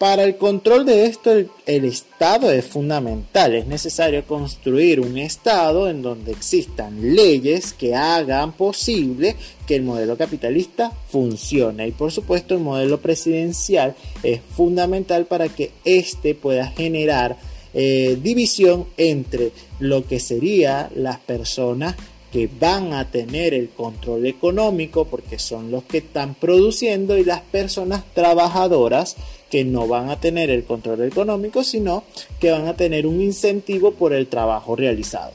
Para 0.00 0.24
el 0.24 0.38
control 0.38 0.86
de 0.86 1.04
esto, 1.04 1.30
el, 1.30 1.84
Estado 1.84 2.50
es 2.50 2.64
fundamental. 2.64 3.54
Es 3.54 3.66
necesario 3.66 4.24
construir 4.24 4.98
un 4.98 5.18
Estado 5.18 5.90
en 5.90 6.00
donde 6.00 6.32
existan 6.32 7.14
leyes 7.14 7.74
que 7.74 7.94
hagan 7.94 8.52
posible 8.52 9.36
que 9.66 9.74
el 9.74 9.82
modelo 9.82 10.16
capitalista 10.16 10.90
funcione. 11.10 11.86
Y 11.86 11.90
por 11.90 12.12
supuesto, 12.12 12.54
el 12.54 12.62
modelo 12.62 12.98
presidencial 12.98 13.94
es 14.22 14.40
fundamental 14.56 15.26
para 15.26 15.50
que 15.50 15.72
éste 15.84 16.34
pueda 16.34 16.68
generar 16.68 17.36
eh, 17.74 18.18
división 18.22 18.86
entre 18.96 19.52
lo 19.80 20.06
que 20.06 20.18
serían 20.18 20.88
las 20.94 21.18
personas 21.18 21.94
que 22.32 22.48
van 22.60 22.92
a 22.92 23.10
tener 23.10 23.54
el 23.54 23.70
control 23.70 24.26
económico 24.26 25.04
porque 25.04 25.38
son 25.38 25.70
los 25.70 25.84
que 25.84 25.98
están 25.98 26.34
produciendo 26.34 27.18
y 27.18 27.24
las 27.24 27.40
personas 27.40 28.04
trabajadoras 28.14 29.16
que 29.50 29.64
no 29.64 29.88
van 29.88 30.10
a 30.10 30.20
tener 30.20 30.50
el 30.50 30.64
control 30.64 31.02
económico 31.02 31.64
sino 31.64 32.04
que 32.38 32.50
van 32.50 32.68
a 32.68 32.76
tener 32.76 33.06
un 33.06 33.20
incentivo 33.20 33.92
por 33.92 34.12
el 34.12 34.28
trabajo 34.28 34.76
realizado. 34.76 35.32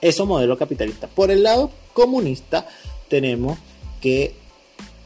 Eso 0.00 0.26
modelo 0.26 0.58
capitalista. 0.58 1.06
Por 1.06 1.30
el 1.30 1.42
lado 1.42 1.70
comunista 1.92 2.66
tenemos 3.08 3.58
que 4.00 4.34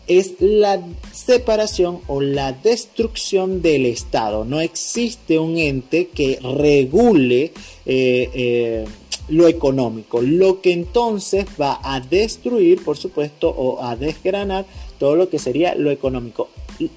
es 0.08 0.32
la 0.40 0.80
separación 1.12 2.00
o 2.06 2.20
la 2.20 2.52
destrucción 2.52 3.60
del 3.60 3.86
Estado. 3.86 4.44
No 4.44 4.60
existe 4.60 5.38
un 5.38 5.58
ente 5.58 6.08
que 6.08 6.38
regule 6.40 7.52
eh, 7.84 8.30
eh, 8.34 8.84
lo 9.28 9.46
económico, 9.46 10.20
lo 10.22 10.60
que 10.60 10.72
entonces 10.72 11.46
va 11.60 11.80
a 11.82 12.00
destruir, 12.00 12.82
por 12.84 12.96
supuesto, 12.96 13.50
o 13.50 13.82
a 13.82 13.96
desgranar 13.96 14.66
todo 14.98 15.16
lo 15.16 15.28
que 15.28 15.38
sería 15.38 15.74
lo 15.74 15.90
económico. 15.90 16.48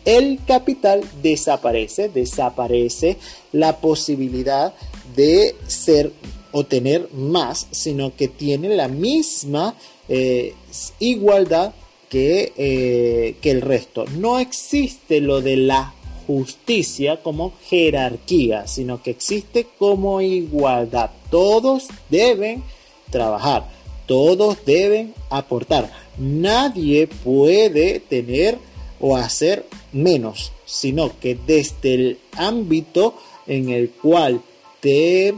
El 0.06 0.40
capital 0.46 1.02
desaparece, 1.22 2.10
desaparece 2.10 3.18
la 3.52 3.78
posibilidad 3.78 4.74
de 5.16 5.56
ser 5.68 6.12
o 6.52 6.66
tener 6.66 7.10
más, 7.14 7.68
sino 7.72 8.16
que 8.16 8.28
tiene 8.28 8.70
la 8.76 8.88
misma 8.88 9.76
eh, 10.10 10.54
igualdad 11.00 11.74
que, 12.10 12.54
eh, 12.58 13.36
que 13.42 13.52
el 13.52 13.62
resto. 13.62 14.06
No 14.18 14.38
existe 14.38 15.22
lo 15.22 15.42
de 15.42 15.58
la 15.58 15.94
justicia 16.32 17.22
como 17.22 17.54
jerarquía, 17.66 18.68
sino 18.68 19.04
que 19.04 19.12
existe 19.12 19.68
como 19.78 20.22
igualdad. 20.22 21.10
Todos 21.30 21.88
deben 22.10 22.64
trabajar, 23.10 23.68
todos 24.06 24.64
deben 24.66 25.14
aportar. 25.30 25.92
Nadie 26.18 27.08
puede 27.08 28.00
tener 28.00 28.58
o 29.00 29.18
hacer 29.18 29.66
menos, 29.92 30.52
sino 30.66 31.20
que 31.20 31.38
desde 31.46 31.94
el 31.94 32.20
ámbito 32.38 33.16
en 33.48 33.70
el 33.70 33.90
cual 33.90 34.42
te 34.80 35.34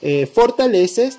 eh, 0.00 0.26
fortaleces, 0.32 1.18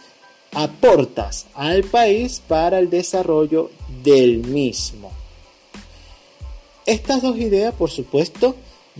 aportas 0.51 1.45
al 1.53 1.83
país 1.83 2.41
para 2.47 2.79
el 2.79 2.89
desarrollo 2.89 3.69
del 4.03 4.39
mismo. 4.39 5.11
Estas 6.85 7.21
dos 7.21 7.37
ideas, 7.37 7.75
por 7.75 7.91
supuesto, 7.91 8.55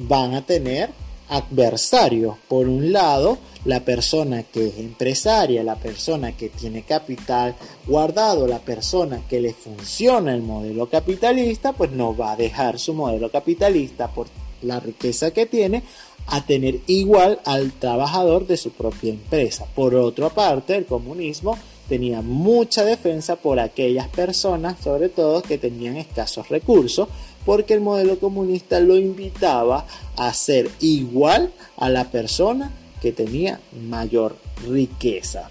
van 0.07 0.33
a 0.33 0.41
tener 0.45 0.89
adversarios. 1.29 2.35
Por 2.47 2.67
un 2.67 2.91
lado, 2.91 3.37
la 3.65 3.81
persona 3.81 4.43
que 4.43 4.67
es 4.67 4.77
empresaria, 4.77 5.63
la 5.63 5.75
persona 5.75 6.35
que 6.35 6.49
tiene 6.49 6.83
capital 6.83 7.55
guardado, 7.85 8.47
la 8.47 8.59
persona 8.59 9.21
que 9.29 9.39
le 9.39 9.53
funciona 9.53 10.33
el 10.33 10.41
modelo 10.41 10.89
capitalista, 10.89 11.73
pues 11.73 11.91
no 11.91 12.15
va 12.15 12.31
a 12.31 12.35
dejar 12.35 12.79
su 12.79 12.93
modelo 12.93 13.29
capitalista 13.29 14.07
por 14.11 14.27
la 14.61 14.79
riqueza 14.79 15.31
que 15.31 15.45
tiene 15.45 15.83
a 16.27 16.45
tener 16.45 16.79
igual 16.87 17.39
al 17.45 17.71
trabajador 17.73 18.45
de 18.45 18.57
su 18.57 18.71
propia 18.71 19.11
empresa. 19.11 19.65
Por 19.75 19.95
otra 19.95 20.29
parte, 20.29 20.75
el 20.75 20.85
comunismo 20.85 21.57
tenía 21.87 22.21
mucha 22.21 22.85
defensa 22.85 23.35
por 23.35 23.59
aquellas 23.59 24.07
personas, 24.09 24.79
sobre 24.81 25.09
todo 25.09 25.41
que 25.41 25.57
tenían 25.57 25.97
escasos 25.97 26.47
recursos, 26.49 27.09
porque 27.45 27.73
el 27.73 27.81
modelo 27.81 28.19
comunista 28.19 28.79
lo 28.79 28.97
invitaba 28.97 29.85
a 30.15 30.33
ser 30.33 30.69
igual 30.79 31.51
a 31.77 31.89
la 31.89 32.11
persona 32.11 32.71
que 33.01 33.11
tenía 33.11 33.59
mayor 33.87 34.35
riqueza. 34.67 35.49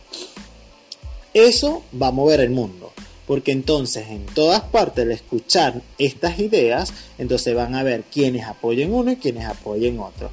Eso 1.35 1.83
va 2.01 2.09
a 2.09 2.13
mover 2.13 2.41
el 2.41 2.51
mundo, 2.51 2.93
porque 3.27 3.53
entonces 3.53 4.09
en 4.09 4.27
todas 4.27 4.63
partes 4.63 5.05
al 5.05 5.13
escuchar 5.13 5.81
estas 5.99 6.39
ideas, 6.39 6.93
entonces 7.19 7.55
van 7.55 7.75
a 7.75 7.83
ver 7.83 8.05
quienes 8.05 8.47
apoyen 8.47 8.93
uno 8.93 9.13
y 9.13 9.17
quienes 9.17 9.45
apoyen 9.45 10.01
otro. 10.01 10.31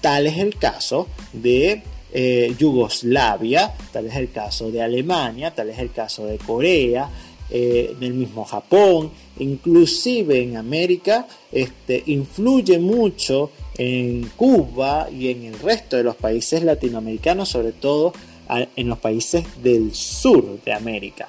Tal 0.00 0.26
es 0.26 0.38
el 0.38 0.56
caso 0.56 1.08
de 1.32 1.82
eh, 2.12 2.54
Yugoslavia, 2.58 3.74
tal 3.92 4.06
es 4.06 4.16
el 4.16 4.30
caso 4.30 4.70
de 4.70 4.82
Alemania, 4.82 5.52
tal 5.54 5.70
es 5.70 5.78
el 5.78 5.92
caso 5.92 6.26
de 6.26 6.38
Corea, 6.38 7.10
eh, 7.50 7.94
del 7.98 8.14
mismo 8.14 8.44
Japón, 8.44 9.10
inclusive 9.38 10.42
en 10.42 10.56
América, 10.56 11.26
este, 11.52 12.02
influye 12.06 12.78
mucho 12.78 13.50
en 13.78 14.30
Cuba 14.36 15.08
y 15.10 15.30
en 15.30 15.44
el 15.44 15.58
resto 15.58 15.96
de 15.96 16.02
los 16.02 16.16
países 16.16 16.62
latinoamericanos, 16.62 17.48
sobre 17.48 17.72
todo 17.72 18.12
en 18.48 18.88
los 18.88 18.98
países 18.98 19.44
del 19.62 19.94
sur 19.94 20.62
de 20.64 20.72
América. 20.72 21.28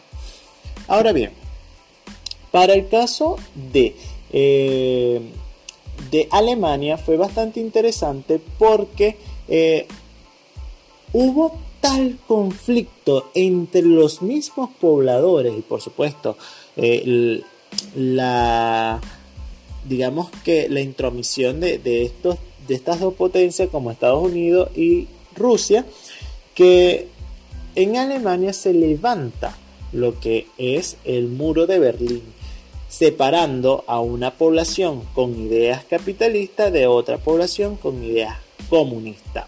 Ahora 0.88 1.12
bien, 1.12 1.32
para 2.52 2.74
el 2.74 2.88
caso 2.88 3.38
de, 3.72 3.96
eh, 4.32 5.22
de 6.12 6.28
Alemania 6.32 6.98
fue 6.98 7.18
bastante 7.18 7.60
interesante 7.60 8.40
porque 8.58 9.18
eh, 9.48 9.88
hubo 11.14 11.58
tal 11.88 12.18
conflicto 12.28 13.32
entre 13.34 13.82
los 13.82 14.22
mismos 14.22 14.70
pobladores 14.80 15.54
y 15.58 15.62
por 15.62 15.82
supuesto 15.82 16.38
eh, 16.76 17.42
la 17.96 19.00
digamos 19.88 20.30
que 20.44 20.68
la 20.68 20.82
intromisión 20.82 21.62
de, 21.62 22.04
estos, 22.04 22.38
de 22.68 22.76
estas 22.76 23.00
dos 23.00 23.14
potencias 23.14 23.70
como 23.70 23.90
Estados 23.90 24.22
Unidos 24.22 24.70
y 24.76 25.08
Rusia 25.34 25.86
que 26.56 27.08
en 27.76 27.96
Alemania 27.96 28.52
se 28.52 28.74
levanta 28.74 29.58
lo 29.94 30.20
que 30.20 30.48
es 30.58 30.98
el 31.06 31.28
muro 31.30 31.68
de 31.68 31.80
Berlín 31.80 32.24
separando 32.90 33.86
a 33.88 34.02
una 34.02 34.32
población 34.32 35.04
con 35.14 35.40
ideas 35.40 35.86
capitalistas 35.86 36.74
de 36.74 36.88
otra 36.88 37.18
población 37.18 37.78
con 37.78 38.04
ideas 38.04 38.36
comunistas 38.70 39.46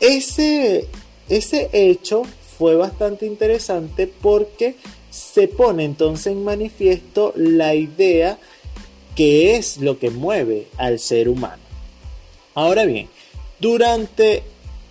ese, 0.00 0.88
ese 1.28 1.68
hecho 1.72 2.22
fue 2.58 2.74
bastante 2.74 3.26
interesante 3.26 4.06
porque 4.06 4.76
se 5.10 5.48
pone 5.48 5.84
entonces 5.84 6.28
en 6.28 6.44
manifiesto 6.44 7.32
la 7.36 7.74
idea 7.74 8.38
que 9.14 9.56
es 9.56 9.78
lo 9.78 9.98
que 9.98 10.10
mueve 10.10 10.68
al 10.76 10.98
ser 10.98 11.28
humano. 11.28 11.62
Ahora 12.54 12.84
bien, 12.84 13.08
durante, 13.60 14.42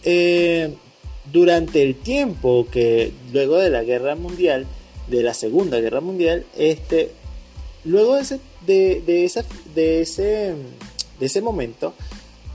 eh, 0.04 0.74
durante 1.32 1.82
el 1.84 1.96
tiempo 1.96 2.68
que 2.72 3.12
luego 3.32 3.58
de 3.58 3.70
la 3.70 3.84
guerra 3.84 4.16
mundial, 4.16 4.68
de 5.08 5.24
la 5.24 5.34
segunda 5.34 5.80
guerra 5.80 6.02
mundial, 6.02 6.46
este, 6.58 7.12
luego 7.86 8.16
de 8.16 8.22
ese, 8.22 8.40
de, 8.66 9.02
de, 9.06 9.44
de 9.74 10.02
ese, 10.02 10.56
de 11.20 11.26
ese 11.26 11.42
momento, 11.42 11.94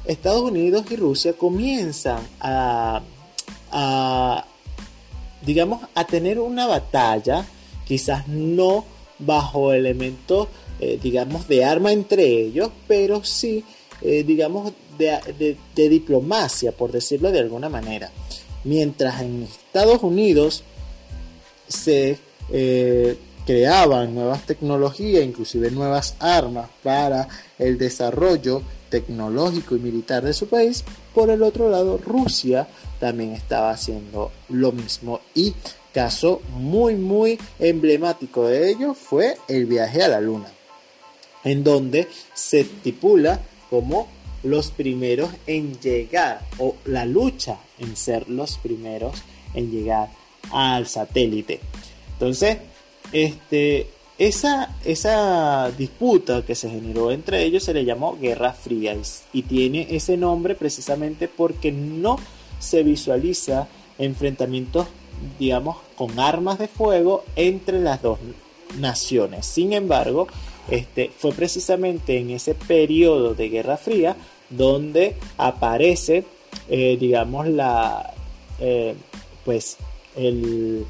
Estados 0.06 0.42
Unidos 0.42 0.84
y 0.90 0.96
Rusia 0.96 1.32
comienzan 1.32 2.20
a, 2.40 3.02
digamos, 5.44 5.82
a 5.94 6.04
tener 6.06 6.38
una 6.38 6.66
batalla, 6.66 7.44
quizás 7.86 8.28
no 8.28 8.84
bajo 9.18 9.72
elementos, 9.72 10.48
eh, 10.80 10.98
digamos, 11.02 11.48
de 11.48 11.64
arma 11.64 11.92
entre 11.92 12.24
ellos, 12.24 12.70
pero 12.86 13.24
sí, 13.24 13.64
eh, 14.02 14.24
digamos, 14.24 14.72
de, 14.98 15.56
diplomacia, 15.74 16.72
por 16.72 16.92
decirlo 16.92 17.32
de 17.32 17.40
alguna 17.40 17.68
manera. 17.68 18.10
Mientras 18.64 19.20
en 19.20 19.44
Estados 19.44 20.02
Unidos 20.02 20.64
se 21.68 22.18
eh, 22.50 23.16
creaban 23.46 24.14
nuevas 24.14 24.46
tecnologías, 24.46 25.24
inclusive 25.24 25.70
nuevas 25.70 26.16
armas 26.18 26.68
para 26.82 27.28
el 27.58 27.78
desarrollo 27.78 28.62
tecnológico 28.94 29.74
y 29.74 29.80
militar 29.80 30.22
de 30.22 30.32
su 30.32 30.46
país. 30.46 30.84
Por 31.12 31.28
el 31.28 31.42
otro 31.42 31.68
lado, 31.68 31.98
Rusia 31.98 32.68
también 33.00 33.32
estaba 33.32 33.70
haciendo 33.70 34.30
lo 34.50 34.70
mismo 34.70 35.20
y 35.34 35.52
caso 35.92 36.40
muy 36.50 36.94
muy 36.94 37.40
emblemático 37.58 38.46
de 38.46 38.70
ello 38.70 38.94
fue 38.94 39.36
el 39.48 39.66
viaje 39.66 40.04
a 40.04 40.08
la 40.08 40.20
luna, 40.20 40.46
en 41.42 41.64
donde 41.64 42.06
se 42.34 42.60
estipula 42.60 43.40
como 43.68 44.06
los 44.44 44.70
primeros 44.70 45.30
en 45.48 45.80
llegar 45.80 46.42
o 46.58 46.76
la 46.84 47.04
lucha 47.04 47.58
en 47.80 47.96
ser 47.96 48.28
los 48.30 48.58
primeros 48.58 49.24
en 49.54 49.72
llegar 49.72 50.08
al 50.52 50.86
satélite. 50.86 51.58
Entonces, 52.12 52.58
este 53.10 53.88
esa, 54.18 54.76
esa 54.84 55.70
disputa 55.76 56.44
que 56.44 56.54
se 56.54 56.70
generó 56.70 57.10
entre 57.10 57.42
ellos 57.42 57.64
se 57.64 57.74
le 57.74 57.84
llamó 57.84 58.16
Guerra 58.16 58.52
Fría 58.52 58.96
y 59.32 59.42
tiene 59.42 59.88
ese 59.90 60.16
nombre 60.16 60.54
precisamente 60.54 61.26
porque 61.26 61.72
no 61.72 62.18
se 62.60 62.82
visualiza 62.84 63.66
enfrentamientos, 63.98 64.86
digamos, 65.38 65.78
con 65.96 66.18
armas 66.20 66.58
de 66.58 66.68
fuego 66.68 67.24
entre 67.34 67.80
las 67.80 68.02
dos 68.02 68.18
naciones. 68.78 69.46
Sin 69.46 69.72
embargo, 69.72 70.28
este, 70.68 71.10
fue 71.16 71.32
precisamente 71.32 72.18
en 72.18 72.30
ese 72.30 72.54
periodo 72.54 73.34
de 73.34 73.48
Guerra 73.48 73.76
Fría 73.76 74.16
donde 74.48 75.16
aparece, 75.36 76.24
eh, 76.68 76.96
digamos, 76.98 77.48
la, 77.48 78.14
eh, 78.60 78.94
pues, 79.44 79.76
el, 80.16 80.86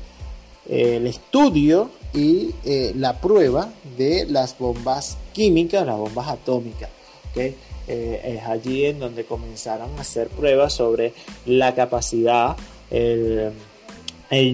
el 0.69 1.07
estudio 1.07 1.91
y 2.15 2.55
eh, 2.65 2.93
la 2.97 3.21
prueba 3.21 3.73
de 3.99 4.25
las 4.27 4.57
bombas 4.57 5.19
químicas, 5.33 5.85
las 5.85 5.99
bombas 5.99 6.29
atómicas. 6.29 6.89
¿okay? 7.31 7.57
Eh, 7.87 8.37
es 8.39 8.47
allí 8.47 8.87
en 8.87 9.01
donde 9.01 9.25
comenzaron 9.25 9.91
a 9.99 10.03
hacer 10.03 10.29
pruebas 10.29 10.73
sobre 10.73 11.13
la 11.45 11.75
capacidad, 11.75 12.57
el, 12.91 13.53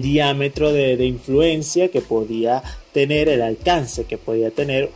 diámetro 0.01 0.73
de, 0.73 1.05
influencia 1.05 1.89
que 1.89 2.01
podía 2.01 2.63
tener, 2.91 3.29
el 3.29 3.41
alcance 3.41 4.05
que 4.05 4.17
podía 4.17 4.51
tener 4.51 4.89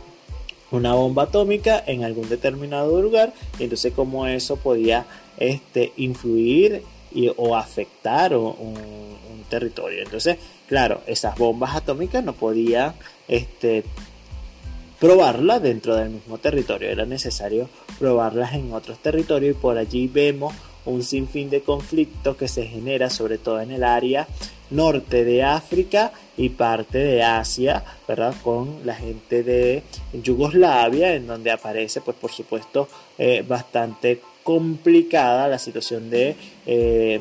una 0.70 0.94
bomba 0.94 1.24
atómica 1.24 1.82
en 1.86 2.04
algún 2.04 2.28
determinado 2.28 3.00
lugar 3.00 3.32
y 3.58 3.64
entonces 3.64 3.92
cómo 3.94 4.26
eso 4.26 4.56
podía 4.56 5.06
este, 5.38 5.92
influir 5.96 6.82
y, 7.12 7.30
o 7.36 7.56
afectar 7.56 8.36
un, 8.36 8.74
territorio. 9.48 10.02
Entonces, 10.02 10.38
claro, 10.66 11.02
esas 11.06 11.36
bombas 11.36 11.74
atómicas 11.74 12.22
no 12.24 12.32
podían 12.32 12.94
este, 13.28 13.84
probarlas 15.00 15.62
dentro 15.62 15.96
del 15.96 16.10
mismo 16.10 16.38
territorio, 16.38 16.88
era 16.88 17.04
necesario 17.06 17.68
probarlas 17.98 18.54
en 18.54 18.72
otros 18.72 18.98
territorios 18.98 19.56
y 19.56 19.58
por 19.58 19.78
allí 19.78 20.08
vemos 20.08 20.54
un 20.84 21.02
sinfín 21.02 21.50
de 21.50 21.62
conflictos 21.62 22.36
que 22.36 22.48
se 22.48 22.66
genera 22.66 23.10
sobre 23.10 23.38
todo 23.38 23.60
en 23.60 23.72
el 23.72 23.84
área 23.84 24.26
norte 24.70 25.24
de 25.24 25.42
África 25.42 26.12
y 26.36 26.50
parte 26.50 26.98
de 26.98 27.22
Asia, 27.22 27.84
¿verdad? 28.06 28.34
Con 28.42 28.80
la 28.84 28.94
gente 28.94 29.42
de 29.42 29.82
Yugoslavia, 30.12 31.14
en 31.14 31.26
donde 31.26 31.50
aparece, 31.50 32.00
pues 32.00 32.16
por 32.16 32.32
supuesto, 32.32 32.88
eh, 33.18 33.44
bastante 33.46 34.20
complicada 34.42 35.48
la 35.48 35.58
situación 35.58 36.10
de, 36.10 36.36
eh, 36.66 37.20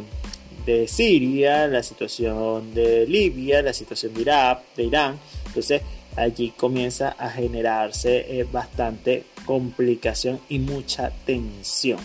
de 0.65 0.87
Siria, 0.87 1.67
la 1.67 1.83
situación 1.83 2.73
de 2.73 3.05
Libia, 3.07 3.61
la 3.61 3.73
situación 3.73 4.13
de 4.13 4.21
Irak, 4.21 4.63
de 4.75 4.83
Irán. 4.83 5.19
Entonces 5.47 5.81
allí 6.15 6.53
comienza 6.55 7.15
a 7.17 7.29
generarse 7.29 8.39
eh, 8.39 8.45
bastante 8.49 9.23
complicación 9.45 10.39
y 10.49 10.59
mucha 10.59 11.11
tensión. 11.25 11.99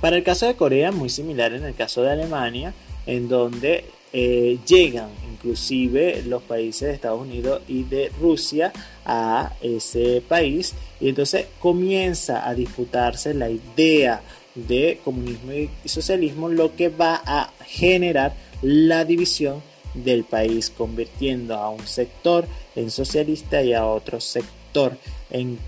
Para 0.00 0.16
el 0.16 0.22
caso 0.22 0.46
de 0.46 0.54
Corea, 0.54 0.92
muy 0.92 1.08
similar 1.08 1.52
en 1.52 1.64
el 1.64 1.74
caso 1.74 2.02
de 2.02 2.12
Alemania, 2.12 2.72
en 3.06 3.28
donde 3.28 3.84
eh, 4.12 4.58
llegan 4.66 5.10
inclusive 5.30 6.22
los 6.24 6.42
países 6.42 6.88
de 6.88 6.94
Estados 6.94 7.20
Unidos 7.20 7.62
y 7.68 7.84
de 7.84 8.10
Rusia 8.20 8.72
a 9.04 9.52
ese 9.60 10.22
país 10.26 10.74
y 11.00 11.08
entonces 11.10 11.46
comienza 11.60 12.48
a 12.48 12.54
disputarse 12.54 13.34
la 13.34 13.50
idea 13.50 14.22
de 14.66 15.00
comunismo 15.04 15.52
y 15.52 15.70
socialismo 15.84 16.48
lo 16.48 16.74
que 16.74 16.88
va 16.88 17.22
a 17.24 17.52
generar 17.64 18.34
la 18.62 19.04
división 19.04 19.62
del 19.94 20.24
país 20.24 20.70
convirtiendo 20.70 21.54
a 21.54 21.70
un 21.70 21.86
sector 21.86 22.46
en 22.74 22.90
socialista 22.90 23.62
y 23.62 23.72
a 23.72 23.86
otro 23.86 24.20
sector 24.20 24.96
en 25.30 25.58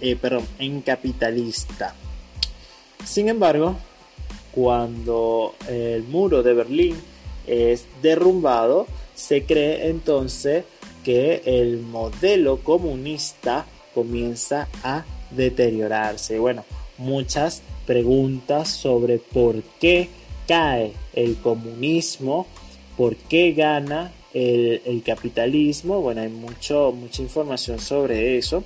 eh, 0.00 0.18
en 0.58 0.80
capitalista 0.82 1.94
sin 3.04 3.28
embargo 3.28 3.76
cuando 4.56 5.54
el 5.68 6.02
muro 6.04 6.42
de 6.42 6.54
Berlín 6.54 6.96
es 7.46 7.84
derrumbado, 8.02 8.86
se 9.14 9.44
cree 9.44 9.88
entonces 9.88 10.64
que 11.04 11.42
el 11.44 11.78
modelo 11.80 12.58
comunista 12.64 13.66
comienza 13.94 14.68
a 14.82 15.04
deteriorarse. 15.30 16.38
Bueno, 16.38 16.64
muchas 16.96 17.62
preguntas 17.86 18.68
sobre 18.68 19.18
por 19.18 19.62
qué 19.80 20.08
cae 20.46 20.92
el 21.14 21.36
comunismo, 21.36 22.46
por 22.96 23.16
qué 23.16 23.52
gana 23.52 24.12
el, 24.34 25.02
capitalismo. 25.04 26.00
Bueno, 26.00 26.20
hay 26.20 26.28
mucho, 26.28 26.92
mucha 26.92 27.22
información 27.22 27.78
sobre 27.78 28.36
eso. 28.36 28.64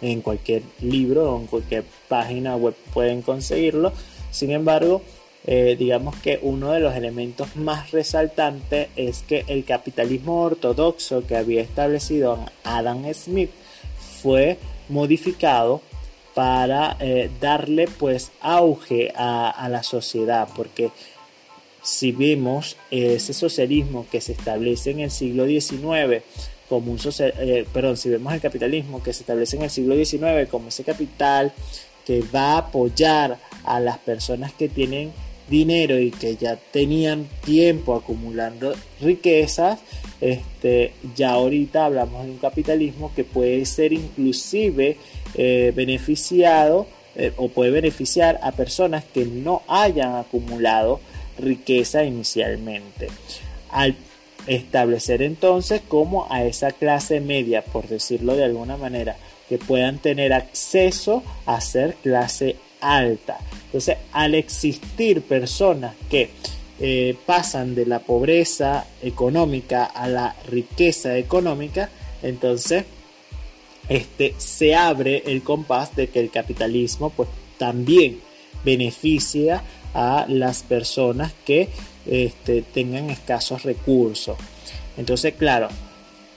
En 0.00 0.22
cualquier 0.22 0.62
libro 0.80 1.34
o 1.34 1.40
en 1.40 1.46
cualquier 1.46 1.84
página 2.08 2.56
web 2.56 2.74
pueden 2.94 3.22
conseguirlo. 3.22 3.92
Sin 4.30 4.52
embargo, 4.52 5.02
eh, 5.46 5.76
digamos 5.78 6.16
que 6.16 6.38
uno 6.42 6.72
de 6.72 6.80
los 6.80 6.94
elementos 6.94 7.56
más 7.56 7.90
resaltantes 7.90 8.88
es 8.96 9.22
que 9.22 9.44
el 9.48 9.64
capitalismo 9.64 10.42
ortodoxo 10.42 11.26
que 11.26 11.36
había 11.36 11.62
establecido 11.62 12.38
Adam 12.64 13.02
Smith 13.12 13.50
fue 14.22 14.58
modificado 14.88 15.80
para 16.38 16.96
eh, 17.00 17.28
darle 17.40 17.88
pues 17.88 18.30
auge 18.40 19.12
a, 19.16 19.68
la 19.68 19.82
sociedad 19.82 20.46
porque 20.54 20.92
si 21.82 22.12
vemos 22.12 22.76
ese 22.92 23.34
socialismo 23.34 24.06
que 24.08 24.20
se 24.20 24.34
establece 24.34 24.92
en 24.92 25.00
el 25.00 25.10
siglo 25.10 25.48
XIX 25.48 26.22
como 26.68 26.92
un 26.92 27.00
eh, 27.18 27.66
perdón, 27.72 27.96
si 27.96 28.08
vemos 28.08 28.32
el 28.32 28.40
capitalismo 28.40 29.02
que 29.02 29.12
se 29.12 29.22
establece 29.22 29.56
en 29.56 29.62
el 29.62 29.70
siglo 29.70 29.96
XIX 29.96 30.48
como 30.48 30.68
ese 30.68 30.84
capital 30.84 31.52
que 32.06 32.22
va 32.32 32.52
a 32.52 32.58
apoyar 32.58 33.40
a 33.64 33.80
las 33.80 33.98
personas 33.98 34.52
que 34.52 34.68
tienen 34.68 35.12
dinero 35.48 35.98
y 35.98 36.10
que 36.10 36.36
ya 36.36 36.56
tenían 36.56 37.26
tiempo 37.44 37.94
acumulando 37.94 38.74
riquezas, 39.00 39.80
este, 40.20 40.92
ya 41.16 41.30
ahorita 41.30 41.84
hablamos 41.84 42.24
de 42.24 42.32
un 42.32 42.38
capitalismo 42.38 43.12
que 43.14 43.24
puede 43.24 43.64
ser 43.66 43.92
inclusive 43.92 44.96
eh, 45.34 45.72
beneficiado 45.74 46.86
eh, 47.14 47.32
o 47.36 47.48
puede 47.48 47.70
beneficiar 47.70 48.38
a 48.42 48.52
personas 48.52 49.04
que 49.04 49.24
no 49.24 49.62
hayan 49.68 50.16
acumulado 50.16 51.00
riqueza 51.38 52.04
inicialmente. 52.04 53.08
Al 53.70 53.96
establecer 54.46 55.22
entonces 55.22 55.82
como 55.86 56.26
a 56.30 56.44
esa 56.44 56.70
clase 56.70 57.20
media, 57.20 57.62
por 57.62 57.86
decirlo 57.88 58.34
de 58.34 58.44
alguna 58.44 58.76
manera, 58.76 59.16
que 59.48 59.58
puedan 59.58 59.98
tener 59.98 60.32
acceso 60.32 61.22
a 61.46 61.60
ser 61.60 61.94
clase 62.02 62.56
alta. 62.80 63.38
Entonces, 63.66 63.98
al 64.12 64.34
existir 64.34 65.22
personas 65.22 65.94
que 66.10 66.30
eh, 66.80 67.16
pasan 67.26 67.74
de 67.74 67.86
la 67.86 67.98
pobreza 68.00 68.86
económica 69.02 69.84
a 69.84 70.08
la 70.08 70.36
riqueza 70.46 71.18
económica, 71.18 71.90
entonces 72.22 72.84
este, 73.88 74.34
se 74.38 74.74
abre 74.74 75.22
el 75.26 75.42
compás 75.42 75.96
de 75.96 76.08
que 76.08 76.20
el 76.20 76.30
capitalismo 76.30 77.10
pues, 77.10 77.28
también 77.56 78.20
beneficia 78.64 79.62
a 79.94 80.26
las 80.28 80.62
personas 80.62 81.32
que 81.44 81.68
este, 82.06 82.62
tengan 82.62 83.10
escasos 83.10 83.62
recursos. 83.62 84.36
Entonces, 84.96 85.34
claro, 85.34 85.68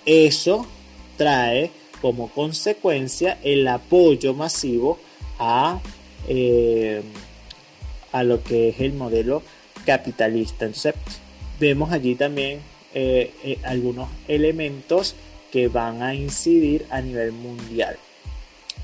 eso 0.06 0.66
trae 1.18 1.72
como 2.02 2.30
consecuencia 2.30 3.38
el 3.44 3.68
apoyo 3.68 4.34
masivo 4.34 5.00
a 5.40 5.80
eh, 6.34 7.02
a 8.14 8.24
lo 8.24 8.42
que 8.42 8.70
es 8.70 8.80
el 8.80 8.94
modelo 8.94 9.44
capitalista. 9.86 10.66
Entonces, 10.66 10.94
vemos 11.60 11.92
allí 11.92 12.16
también 12.16 12.60
eh, 12.94 13.34
eh, 13.44 13.58
algunos 13.64 14.08
elementos 14.30 15.16
que 15.52 15.68
van 15.68 16.02
a 16.02 16.16
incidir 16.16 16.86
a 16.90 17.02
nivel 17.02 17.34
mundial. 17.34 17.98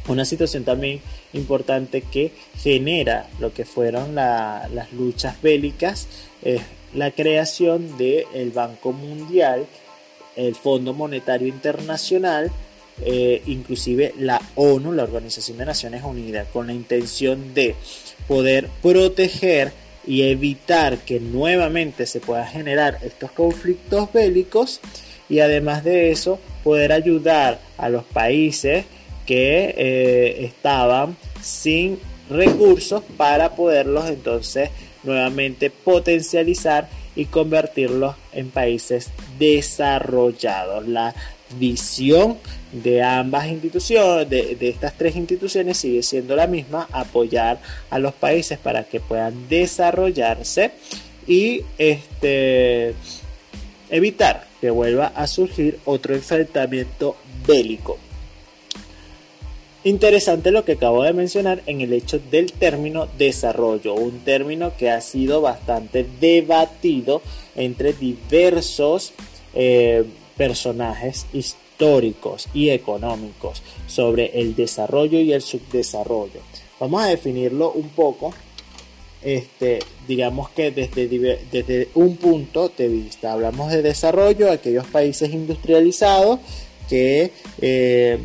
Una 0.10 0.26
situación 0.26 0.66
también 0.66 1.00
importante 1.32 2.02
que 2.02 2.34
genera 2.58 3.30
lo 3.40 3.54
que 3.54 3.64
fueron 3.64 4.16
las 4.16 4.92
luchas 4.92 5.42
bélicas 5.42 6.08
es 6.42 6.62
la 6.94 7.12
creación 7.12 7.98
del 7.98 8.52
Banco 8.52 8.92
Mundial, 8.92 9.66
el 10.36 10.56
Fondo 10.56 10.94
Monetario 10.94 11.48
Internacional, 11.48 12.52
eh, 13.02 13.42
inclusive 13.46 14.14
la 14.18 14.42
ONU, 14.56 14.92
la 14.92 15.04
Organización 15.04 15.58
de 15.58 15.66
Naciones 15.66 16.04
Unidas, 16.04 16.48
con 16.52 16.68
la 16.68 16.74
intención 16.74 17.54
de 17.54 17.76
poder 18.28 18.70
proteger 18.82 19.72
y 20.06 20.24
evitar 20.24 21.00
que 21.00 21.20
nuevamente 21.20 22.06
se 22.06 22.20
pueda 22.20 22.46
generar 22.48 23.00
estos 23.04 23.32
conflictos 23.32 24.12
bélicos 24.14 24.80
y 25.30 25.40
además 25.40 25.84
de 25.84 26.12
eso 26.12 26.40
poder 26.64 26.92
ayudar 26.92 27.60
a 27.78 27.90
los 27.90 28.04
países 28.06 28.86
que 29.26 29.76
eh, 29.78 30.46
estaban 30.46 31.18
sin 31.42 32.00
recursos 32.30 33.04
para 33.18 33.56
poderlos 33.56 34.10
entonces 34.10 34.70
nuevamente 35.04 35.70
potencializar 35.70 36.90
y 37.16 37.26
convertirlos 37.26 38.16
en 38.32 38.50
países 38.52 39.10
desarrollados. 39.40 40.88
La 40.88 41.16
visión 41.60 42.38
de 42.72 43.02
ambas 43.02 43.48
instituciones, 43.48 44.30
de, 44.30 44.58
estas 44.62 44.98
tres 44.98 45.16
instituciones, 45.16 45.78
sigue 45.78 46.04
siendo 46.04 46.36
la 46.36 46.48
misma, 46.48 46.88
apoyar 46.92 47.60
a 47.90 48.00
los 48.00 48.14
países 48.14 48.58
para 48.58 48.84
que 48.84 49.00
puedan 49.00 49.48
desarrollarse 49.48 50.72
y 51.26 51.62
este, 51.78 52.94
evitar 53.90 54.48
que 54.60 54.70
vuelva 54.70 55.08
a 55.16 55.28
surgir 55.28 55.80
otro 55.86 56.14
enfrentamiento 56.14 57.16
bélico. 57.46 57.98
Interesante 59.84 60.52
lo 60.52 60.66
que 60.66 60.74
acabo 60.74 61.04
de 61.04 61.14
mencionar 61.14 61.62
en 61.66 61.80
el 61.80 61.94
hecho 61.94 62.20
del 62.20 62.52
término 62.52 63.08
desarrollo, 63.18 63.94
un 63.94 64.20
término 64.20 64.76
que 64.76 64.90
ha 64.90 65.00
sido 65.00 65.40
bastante 65.40 66.06
debatido 66.20 67.22
entre 67.56 67.94
diversos 67.94 69.14
eh, 69.54 70.04
personajes 70.38 71.26
históricos 71.34 72.48
y 72.54 72.70
económicos 72.70 73.62
sobre 73.88 74.40
el 74.40 74.56
desarrollo 74.56 75.20
y 75.20 75.34
el 75.34 75.42
subdesarrollo. 75.42 76.42
Vamos 76.80 77.02
a 77.02 77.08
definirlo 77.08 77.72
un 77.72 77.90
poco, 77.90 78.34
este, 79.22 79.80
digamos 80.08 80.50
que 80.52 80.72
desde, 80.72 81.08
desde 81.52 81.90
un 81.96 82.18
punto 82.18 82.70
de 82.70 82.88
vista. 82.88 83.34
Hablamos 83.34 83.72
de 83.72 83.82
desarrollo, 83.82 84.52
aquellos 84.52 84.86
países 84.88 85.34
industrializados 85.34 86.40
que 86.88 87.32
eh, 87.62 88.20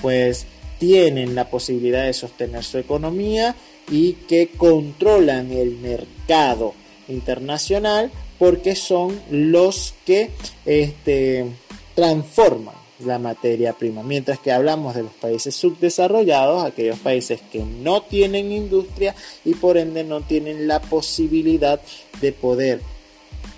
pues 0.00 0.46
tienen 0.78 1.34
la 1.34 1.50
posibilidad 1.50 2.04
de 2.04 2.12
sostener 2.12 2.62
su 2.62 2.78
economía 2.78 3.56
y 3.90 4.12
que 4.12 4.50
controlan 4.56 5.50
el 5.50 5.72
mercado 5.72 6.74
internacional 7.08 8.10
porque 8.38 8.74
son 8.74 9.20
los 9.30 9.94
que 10.04 10.30
este, 10.64 11.46
transforman 11.94 12.74
la 13.04 13.18
materia 13.18 13.72
prima. 13.72 14.02
Mientras 14.02 14.38
que 14.38 14.52
hablamos 14.52 14.94
de 14.94 15.04
los 15.04 15.12
países 15.12 15.54
subdesarrollados, 15.54 16.64
aquellos 16.64 16.98
países 16.98 17.40
que 17.52 17.60
no 17.60 18.02
tienen 18.02 18.52
industria 18.52 19.14
y 19.44 19.54
por 19.54 19.78
ende 19.78 20.04
no 20.04 20.20
tienen 20.22 20.66
la 20.66 20.80
posibilidad 20.80 21.80
de 22.20 22.32
poder 22.32 22.80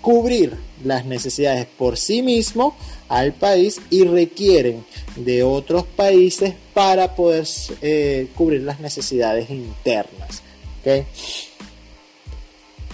cubrir 0.01 0.57
las 0.85 1.05
necesidades 1.05 1.67
por 1.67 1.99
sí 1.99 2.23
mismo 2.23 2.75
al 3.09 3.33
país 3.33 3.81
y 3.91 4.05
requieren 4.05 4.85
de 5.17 5.43
otros 5.43 5.85
países 5.85 6.55
para 6.73 7.15
poder 7.15 7.47
eh, 7.83 8.29
cubrir 8.35 8.63
las 8.63 8.81
necesidades 8.81 9.51
internas. 9.51 10.43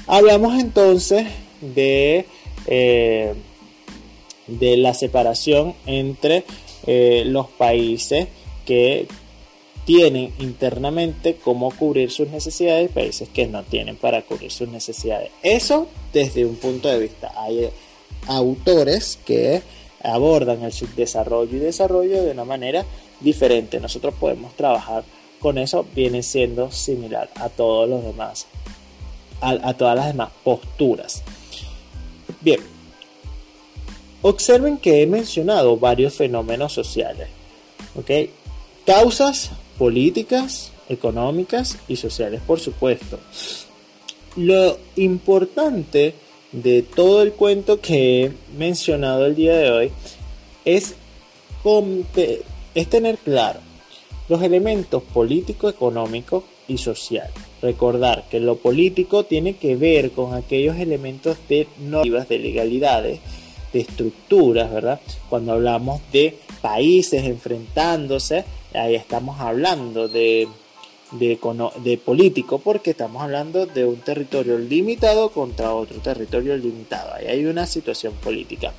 Hablamos 0.09 0.59
entonces 0.61 1.27
de, 1.61 2.27
eh, 2.67 3.35
de 4.47 4.77
la 4.77 4.95
separación 4.95 5.75
entre 5.87 6.45
eh, 6.87 7.25
los 7.27 7.49
países 7.49 8.29
que 8.65 9.07
tienen 9.85 10.33
internamente 10.41 11.37
cómo 11.37 11.71
cubrir 11.71 12.11
sus 12.11 12.29
necesidades 12.29 12.91
y 12.91 12.93
países 12.93 13.29
que 13.29 13.47
no 13.47 13.63
tienen 13.63 13.97
para 13.97 14.23
cubrir 14.23 14.51
sus 14.51 14.69
necesidades. 14.69 15.31
Eso 15.43 15.87
desde 16.13 16.45
un 16.45 16.57
punto 16.57 16.89
de 16.89 16.99
vista. 16.99 17.33
Hay 17.37 17.71
autores 18.27 19.19
que 19.25 19.63
abordan 20.03 20.63
el 20.63 20.73
subdesarrollo 20.73 21.57
y 21.57 21.61
desarrollo 21.61 22.23
de 22.23 22.33
una 22.33 22.45
manera 22.45 22.85
diferente. 23.21 23.81
Nosotros 23.81 24.15
podemos 24.19 24.55
trabajar 24.55 25.05
con 25.41 25.59
eso, 25.59 25.87
viene 25.95 26.23
siendo 26.23 26.71
similar 26.71 27.31
a 27.37 27.49
todos 27.49 27.89
los 27.89 28.03
demás, 28.03 28.47
a, 29.41 29.75
todas 29.75 29.97
las 29.97 30.07
demás 30.07 30.31
posturas. 30.43 31.23
Bien, 32.47 32.61
observen 34.23 34.77
que 34.79 35.03
he 35.03 35.07
mencionado 35.09 35.77
varios 35.79 36.15
fenómenos 36.15 36.73
sociales. 36.73 37.27
¿ok? 37.97 38.31
Causas 38.87 39.51
políticas, 39.77 40.71
económicas 40.89 41.77
y 41.89 41.97
sociales, 41.97 42.41
por 42.47 42.61
supuesto. 42.61 43.19
Lo 44.37 44.79
importante 44.95 46.15
de 46.53 46.83
todo 46.83 47.23
el 47.23 47.33
cuento 47.33 47.81
que 47.81 48.23
he 48.23 48.33
mencionado 48.57 49.27
el 49.27 49.35
día 49.35 49.57
de 49.57 49.71
hoy 49.73 49.93
es, 50.65 50.95
es 52.77 52.89
tener 52.89 53.19
claro 53.19 53.59
los 54.29 54.41
elementos 54.41 55.03
político, 55.03 55.69
económico 55.69 56.45
y 56.69 56.79
social. 56.79 57.31
Recordar 57.63 58.25
que 58.31 58.41
lo 58.41 58.57
político 58.57 59.25
tiene 59.25 59.55
que 59.57 59.77
ver 59.77 60.11
con 60.13 60.35
aquellos 60.35 60.77
elementos 60.77 61.37
de 61.49 61.67
normas, 61.81 62.29
de 62.29 62.39
legalidades, 62.39 63.21
de 63.73 63.81
estructuras, 63.81 64.73
¿verdad? 64.73 65.01
Cuando 65.29 65.53
hablamos 65.53 66.01
de 66.13 66.39
países 66.61 67.25
enfrentándose, 67.25 68.45
ahí 68.75 68.95
estamos 68.95 69.41
hablando 69.41 70.09
de 70.09 70.49
de, 71.13 72.01
político 72.05 72.59
porque 72.59 72.91
estamos 72.91 73.23
hablando 73.23 73.67
de 73.67 73.85
un 73.85 73.97
territorio 73.97 74.59
limitado 74.59 75.31
contra 75.31 75.73
otro 75.73 75.99
territorio 76.01 76.57
limitado. 76.57 77.15
Ahí 77.15 77.27
hay 77.27 77.45
una 77.47 77.67
situación 77.67 78.15
política. 78.15 78.73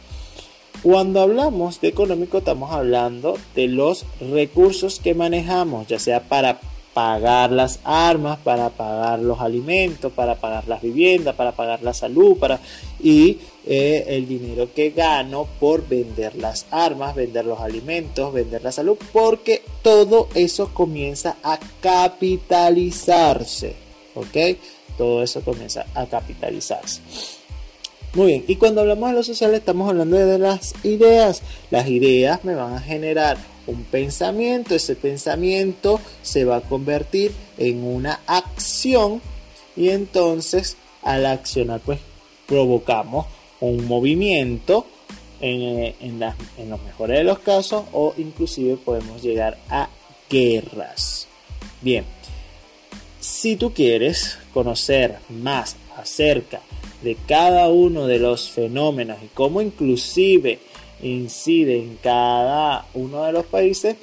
Cuando 0.83 1.21
hablamos 1.21 1.81
de 1.81 1.87
económico 1.87 2.39
estamos 2.39 2.71
hablando 2.71 3.37
de 3.55 3.67
los 3.67 4.05
recursos 4.19 4.99
que 4.99 5.15
manejamos, 5.15 5.87
ya 5.87 5.99
sea 5.99 6.23
para 6.23 6.59
pagar 6.97 7.51
las 7.51 7.79
armas, 7.83 8.39
para 8.39 8.69
pagar 8.69 9.19
los 9.19 9.39
alimentos, 9.39 10.11
para 10.11 10.33
pagar 10.33 10.67
las 10.67 10.81
viviendas, 10.81 11.35
para 11.35 11.51
pagar 11.51 11.83
la 11.83 11.93
salud, 11.93 12.39
para 12.39 12.59
y 12.99 13.37
eh, 13.67 14.03
el 14.07 14.27
dinero 14.27 14.69
que 14.73 14.89
gano 14.89 15.47
por 15.59 15.87
vender 15.87 16.35
las 16.37 16.65
armas, 16.71 17.13
vender 17.13 17.45
los 17.45 17.59
alimentos, 17.59 18.33
vender 18.33 18.63
la 18.63 18.71
salud, 18.71 18.97
porque 19.13 19.61
todo 19.83 20.27
eso 20.33 20.73
comienza 20.73 21.35
a 21.43 21.59
capitalizarse, 21.81 23.75
¿ok? 24.15 24.57
Todo 24.97 25.21
eso 25.21 25.41
comienza 25.41 25.85
a 25.93 26.07
capitalizarse. 26.07 27.01
Muy 28.15 28.25
bien, 28.25 28.45
y 28.47 28.55
cuando 28.55 28.81
hablamos 28.81 29.11
de 29.11 29.15
lo 29.17 29.23
social 29.23 29.53
estamos 29.53 29.87
hablando 29.87 30.17
de 30.17 30.39
las 30.39 30.73
ideas. 30.83 31.43
Las 31.69 31.87
ideas 31.89 32.43
me 32.43 32.55
van 32.55 32.73
a 32.73 32.81
generar 32.81 33.37
un 33.67 33.83
pensamiento, 33.83 34.75
ese 34.75 34.95
pensamiento 34.95 35.99
se 36.21 36.45
va 36.45 36.57
a 36.57 36.61
convertir 36.61 37.31
en 37.57 37.83
una 37.83 38.21
acción 38.25 39.21
y 39.75 39.89
entonces 39.89 40.77
al 41.03 41.25
accionar 41.25 41.81
pues 41.81 41.99
provocamos 42.47 43.27
un 43.59 43.85
movimiento 43.87 44.85
en, 45.39 45.93
en, 45.99 46.23
en 46.57 46.69
los 46.69 46.81
mejores 46.81 47.19
de 47.19 47.23
los 47.23 47.39
casos 47.39 47.83
o 47.93 48.13
inclusive 48.17 48.77
podemos 48.77 49.21
llegar 49.21 49.57
a 49.69 49.89
guerras. 50.29 51.27
Bien, 51.81 52.05
si 53.19 53.55
tú 53.55 53.73
quieres 53.73 54.37
conocer 54.53 55.17
más 55.29 55.75
acerca 55.95 56.61
de 57.03 57.15
cada 57.27 57.67
uno 57.69 58.07
de 58.07 58.19
los 58.19 58.49
fenómenos 58.49 59.17
y 59.23 59.27
cómo 59.27 59.61
inclusive 59.61 60.59
incide 61.01 61.77
en 61.77 61.97
cada 61.97 62.85
uno 62.93 63.23
de 63.23 63.31
los 63.31 63.45
países, 63.45 63.95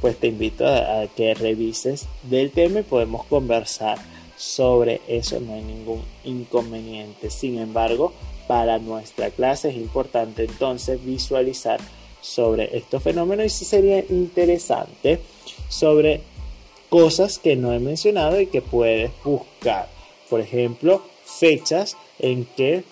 pues 0.00 0.16
te 0.18 0.28
invito 0.28 0.66
a, 0.66 1.06
que 1.16 1.34
revises 1.34 2.06
del 2.22 2.50
tema 2.50 2.80
y 2.80 2.82
podemos 2.82 3.24
conversar 3.26 3.98
sobre 4.36 5.00
eso, 5.08 5.40
no 5.40 5.54
hay 5.54 5.62
ningún 5.62 6.02
inconveniente. 6.24 7.30
Sin 7.30 7.58
embargo, 7.58 8.12
para 8.46 8.78
nuestra 8.78 9.30
clase 9.30 9.70
es 9.70 9.76
importante 9.76 10.44
entonces 10.44 11.02
visualizar 11.04 11.80
sobre 12.20 12.76
estos 12.76 13.02
fenómenos 13.02 13.46
y 13.46 13.50
si 13.50 13.64
sería 13.64 14.04
interesante 14.10 15.20
sobre 15.68 16.20
cosas 16.90 17.38
que 17.38 17.56
no 17.56 17.72
he 17.72 17.78
mencionado 17.78 18.40
y 18.40 18.46
que 18.46 18.62
puedes 18.62 19.10
buscar. 19.24 19.88
Por 20.28 20.40
ejemplo, 20.40 21.02
fechas 21.24 21.96
en 22.18 22.44
que 22.56 22.84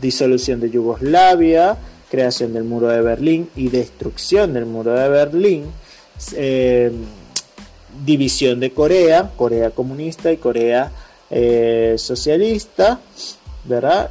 disolución 0.00 0.60
de 0.60 0.70
Yugoslavia, 0.70 1.76
creación 2.10 2.52
del 2.52 2.64
muro 2.64 2.88
de 2.88 3.00
Berlín 3.00 3.50
y 3.56 3.68
destrucción 3.68 4.52
del 4.54 4.66
muro 4.66 4.92
de 4.92 5.08
Berlín, 5.08 5.64
eh, 6.36 6.92
división 8.04 8.60
de 8.60 8.72
Corea, 8.72 9.32
Corea 9.36 9.70
comunista 9.70 10.30
y 10.30 10.36
Corea 10.36 10.92
eh, 11.30 11.94
socialista, 11.96 13.00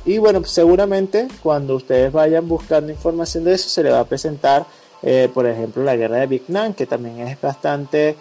Y 0.06 0.18
bueno, 0.18 0.44
seguramente 0.46 1.28
cuando 1.42 1.76
ustedes 1.76 2.12
vayan 2.12 2.48
buscando 2.48 2.92
información 2.92 3.44
de 3.44 3.54
eso 3.54 3.70
se 3.70 3.84
le 3.84 3.92
va 3.92 4.00
a 4.00 4.06
presentar, 4.06 4.66
eh, 5.02 5.30
por 5.34 5.46
ejemplo, 5.46 5.84
la 5.84 5.96
guerra 5.96 6.18
de 6.18 6.28
Vietnam, 6.28 6.74
que 6.74 6.86
también 6.86 7.20
es 7.20 7.40
bastante 7.40 8.16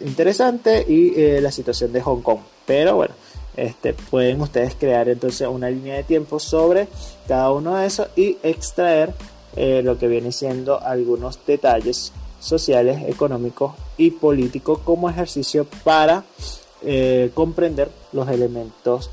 interesante, 0.00 0.84
y 0.88 1.40
la 1.40 1.52
situación 1.52 1.92
de 1.92 2.00
Hong 2.00 2.22
Kong. 2.22 2.40
Pero 2.66 2.96
bueno, 2.96 3.14
este, 3.58 3.92
pueden 3.92 4.40
ustedes 4.40 4.76
crear 4.76 5.08
entonces 5.08 5.48
una 5.48 5.68
línea 5.68 5.96
de 5.96 6.04
tiempo 6.04 6.38
sobre 6.38 6.86
cada 7.26 7.50
uno 7.50 7.74
de 7.74 7.86
esos 7.86 8.08
y 8.14 8.38
extraer 8.42 9.12
eh, 9.56 9.82
lo 9.82 9.98
que 9.98 10.06
viene 10.06 10.30
siendo 10.30 10.80
algunos 10.80 11.40
detalles 11.44 12.12
sociales, 12.38 13.02
económicos 13.08 13.72
y 13.96 14.12
políticos 14.12 14.78
como 14.84 15.10
ejercicio 15.10 15.66
para 15.82 16.22
eh, 16.82 17.32
comprender 17.34 17.90
los 18.12 18.28
elementos 18.28 19.10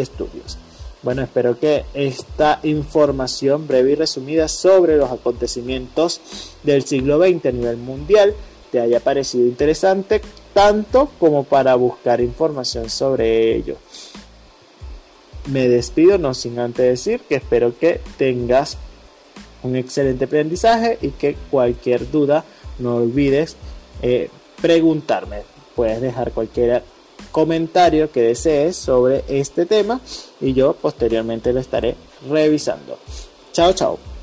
estudios. 0.00 0.58
Bueno, 1.02 1.22
espero 1.22 1.58
que 1.58 1.84
esta 1.92 2.60
información 2.62 3.66
breve 3.66 3.92
y 3.92 3.94
resumida 3.94 4.48
sobre 4.48 4.96
los 4.96 5.10
acontecimientos 5.10 6.20
del 6.62 6.84
siglo 6.84 7.18
XX 7.18 7.46
a 7.46 7.52
nivel 7.52 7.76
mundial 7.76 8.34
te 8.74 8.80
haya 8.80 8.98
parecido 8.98 9.46
interesante 9.46 10.20
tanto 10.52 11.08
como 11.20 11.44
para 11.44 11.76
buscar 11.76 12.20
información 12.20 12.90
sobre 12.90 13.54
ello. 13.54 13.76
Me 15.46 15.68
despido 15.68 16.18
no 16.18 16.34
sin 16.34 16.58
antes 16.58 16.84
decir 16.84 17.20
que 17.20 17.36
espero 17.36 17.78
que 17.78 18.00
tengas 18.16 18.76
un 19.62 19.76
excelente 19.76 20.24
aprendizaje 20.24 20.98
y 21.02 21.10
que 21.10 21.36
cualquier 21.52 22.10
duda 22.10 22.44
no 22.80 22.96
olvides 22.96 23.56
eh, 24.02 24.28
preguntarme. 24.60 25.42
Puedes 25.76 26.00
dejar 26.00 26.32
cualquier 26.32 26.82
comentario 27.30 28.10
que 28.10 28.22
desees 28.22 28.76
sobre 28.76 29.24
este 29.28 29.66
tema 29.66 30.00
y 30.40 30.52
yo 30.52 30.74
posteriormente 30.74 31.52
lo 31.52 31.60
estaré 31.60 31.96
revisando. 32.28 32.98
Chao, 33.52 33.72
chao. 33.72 34.13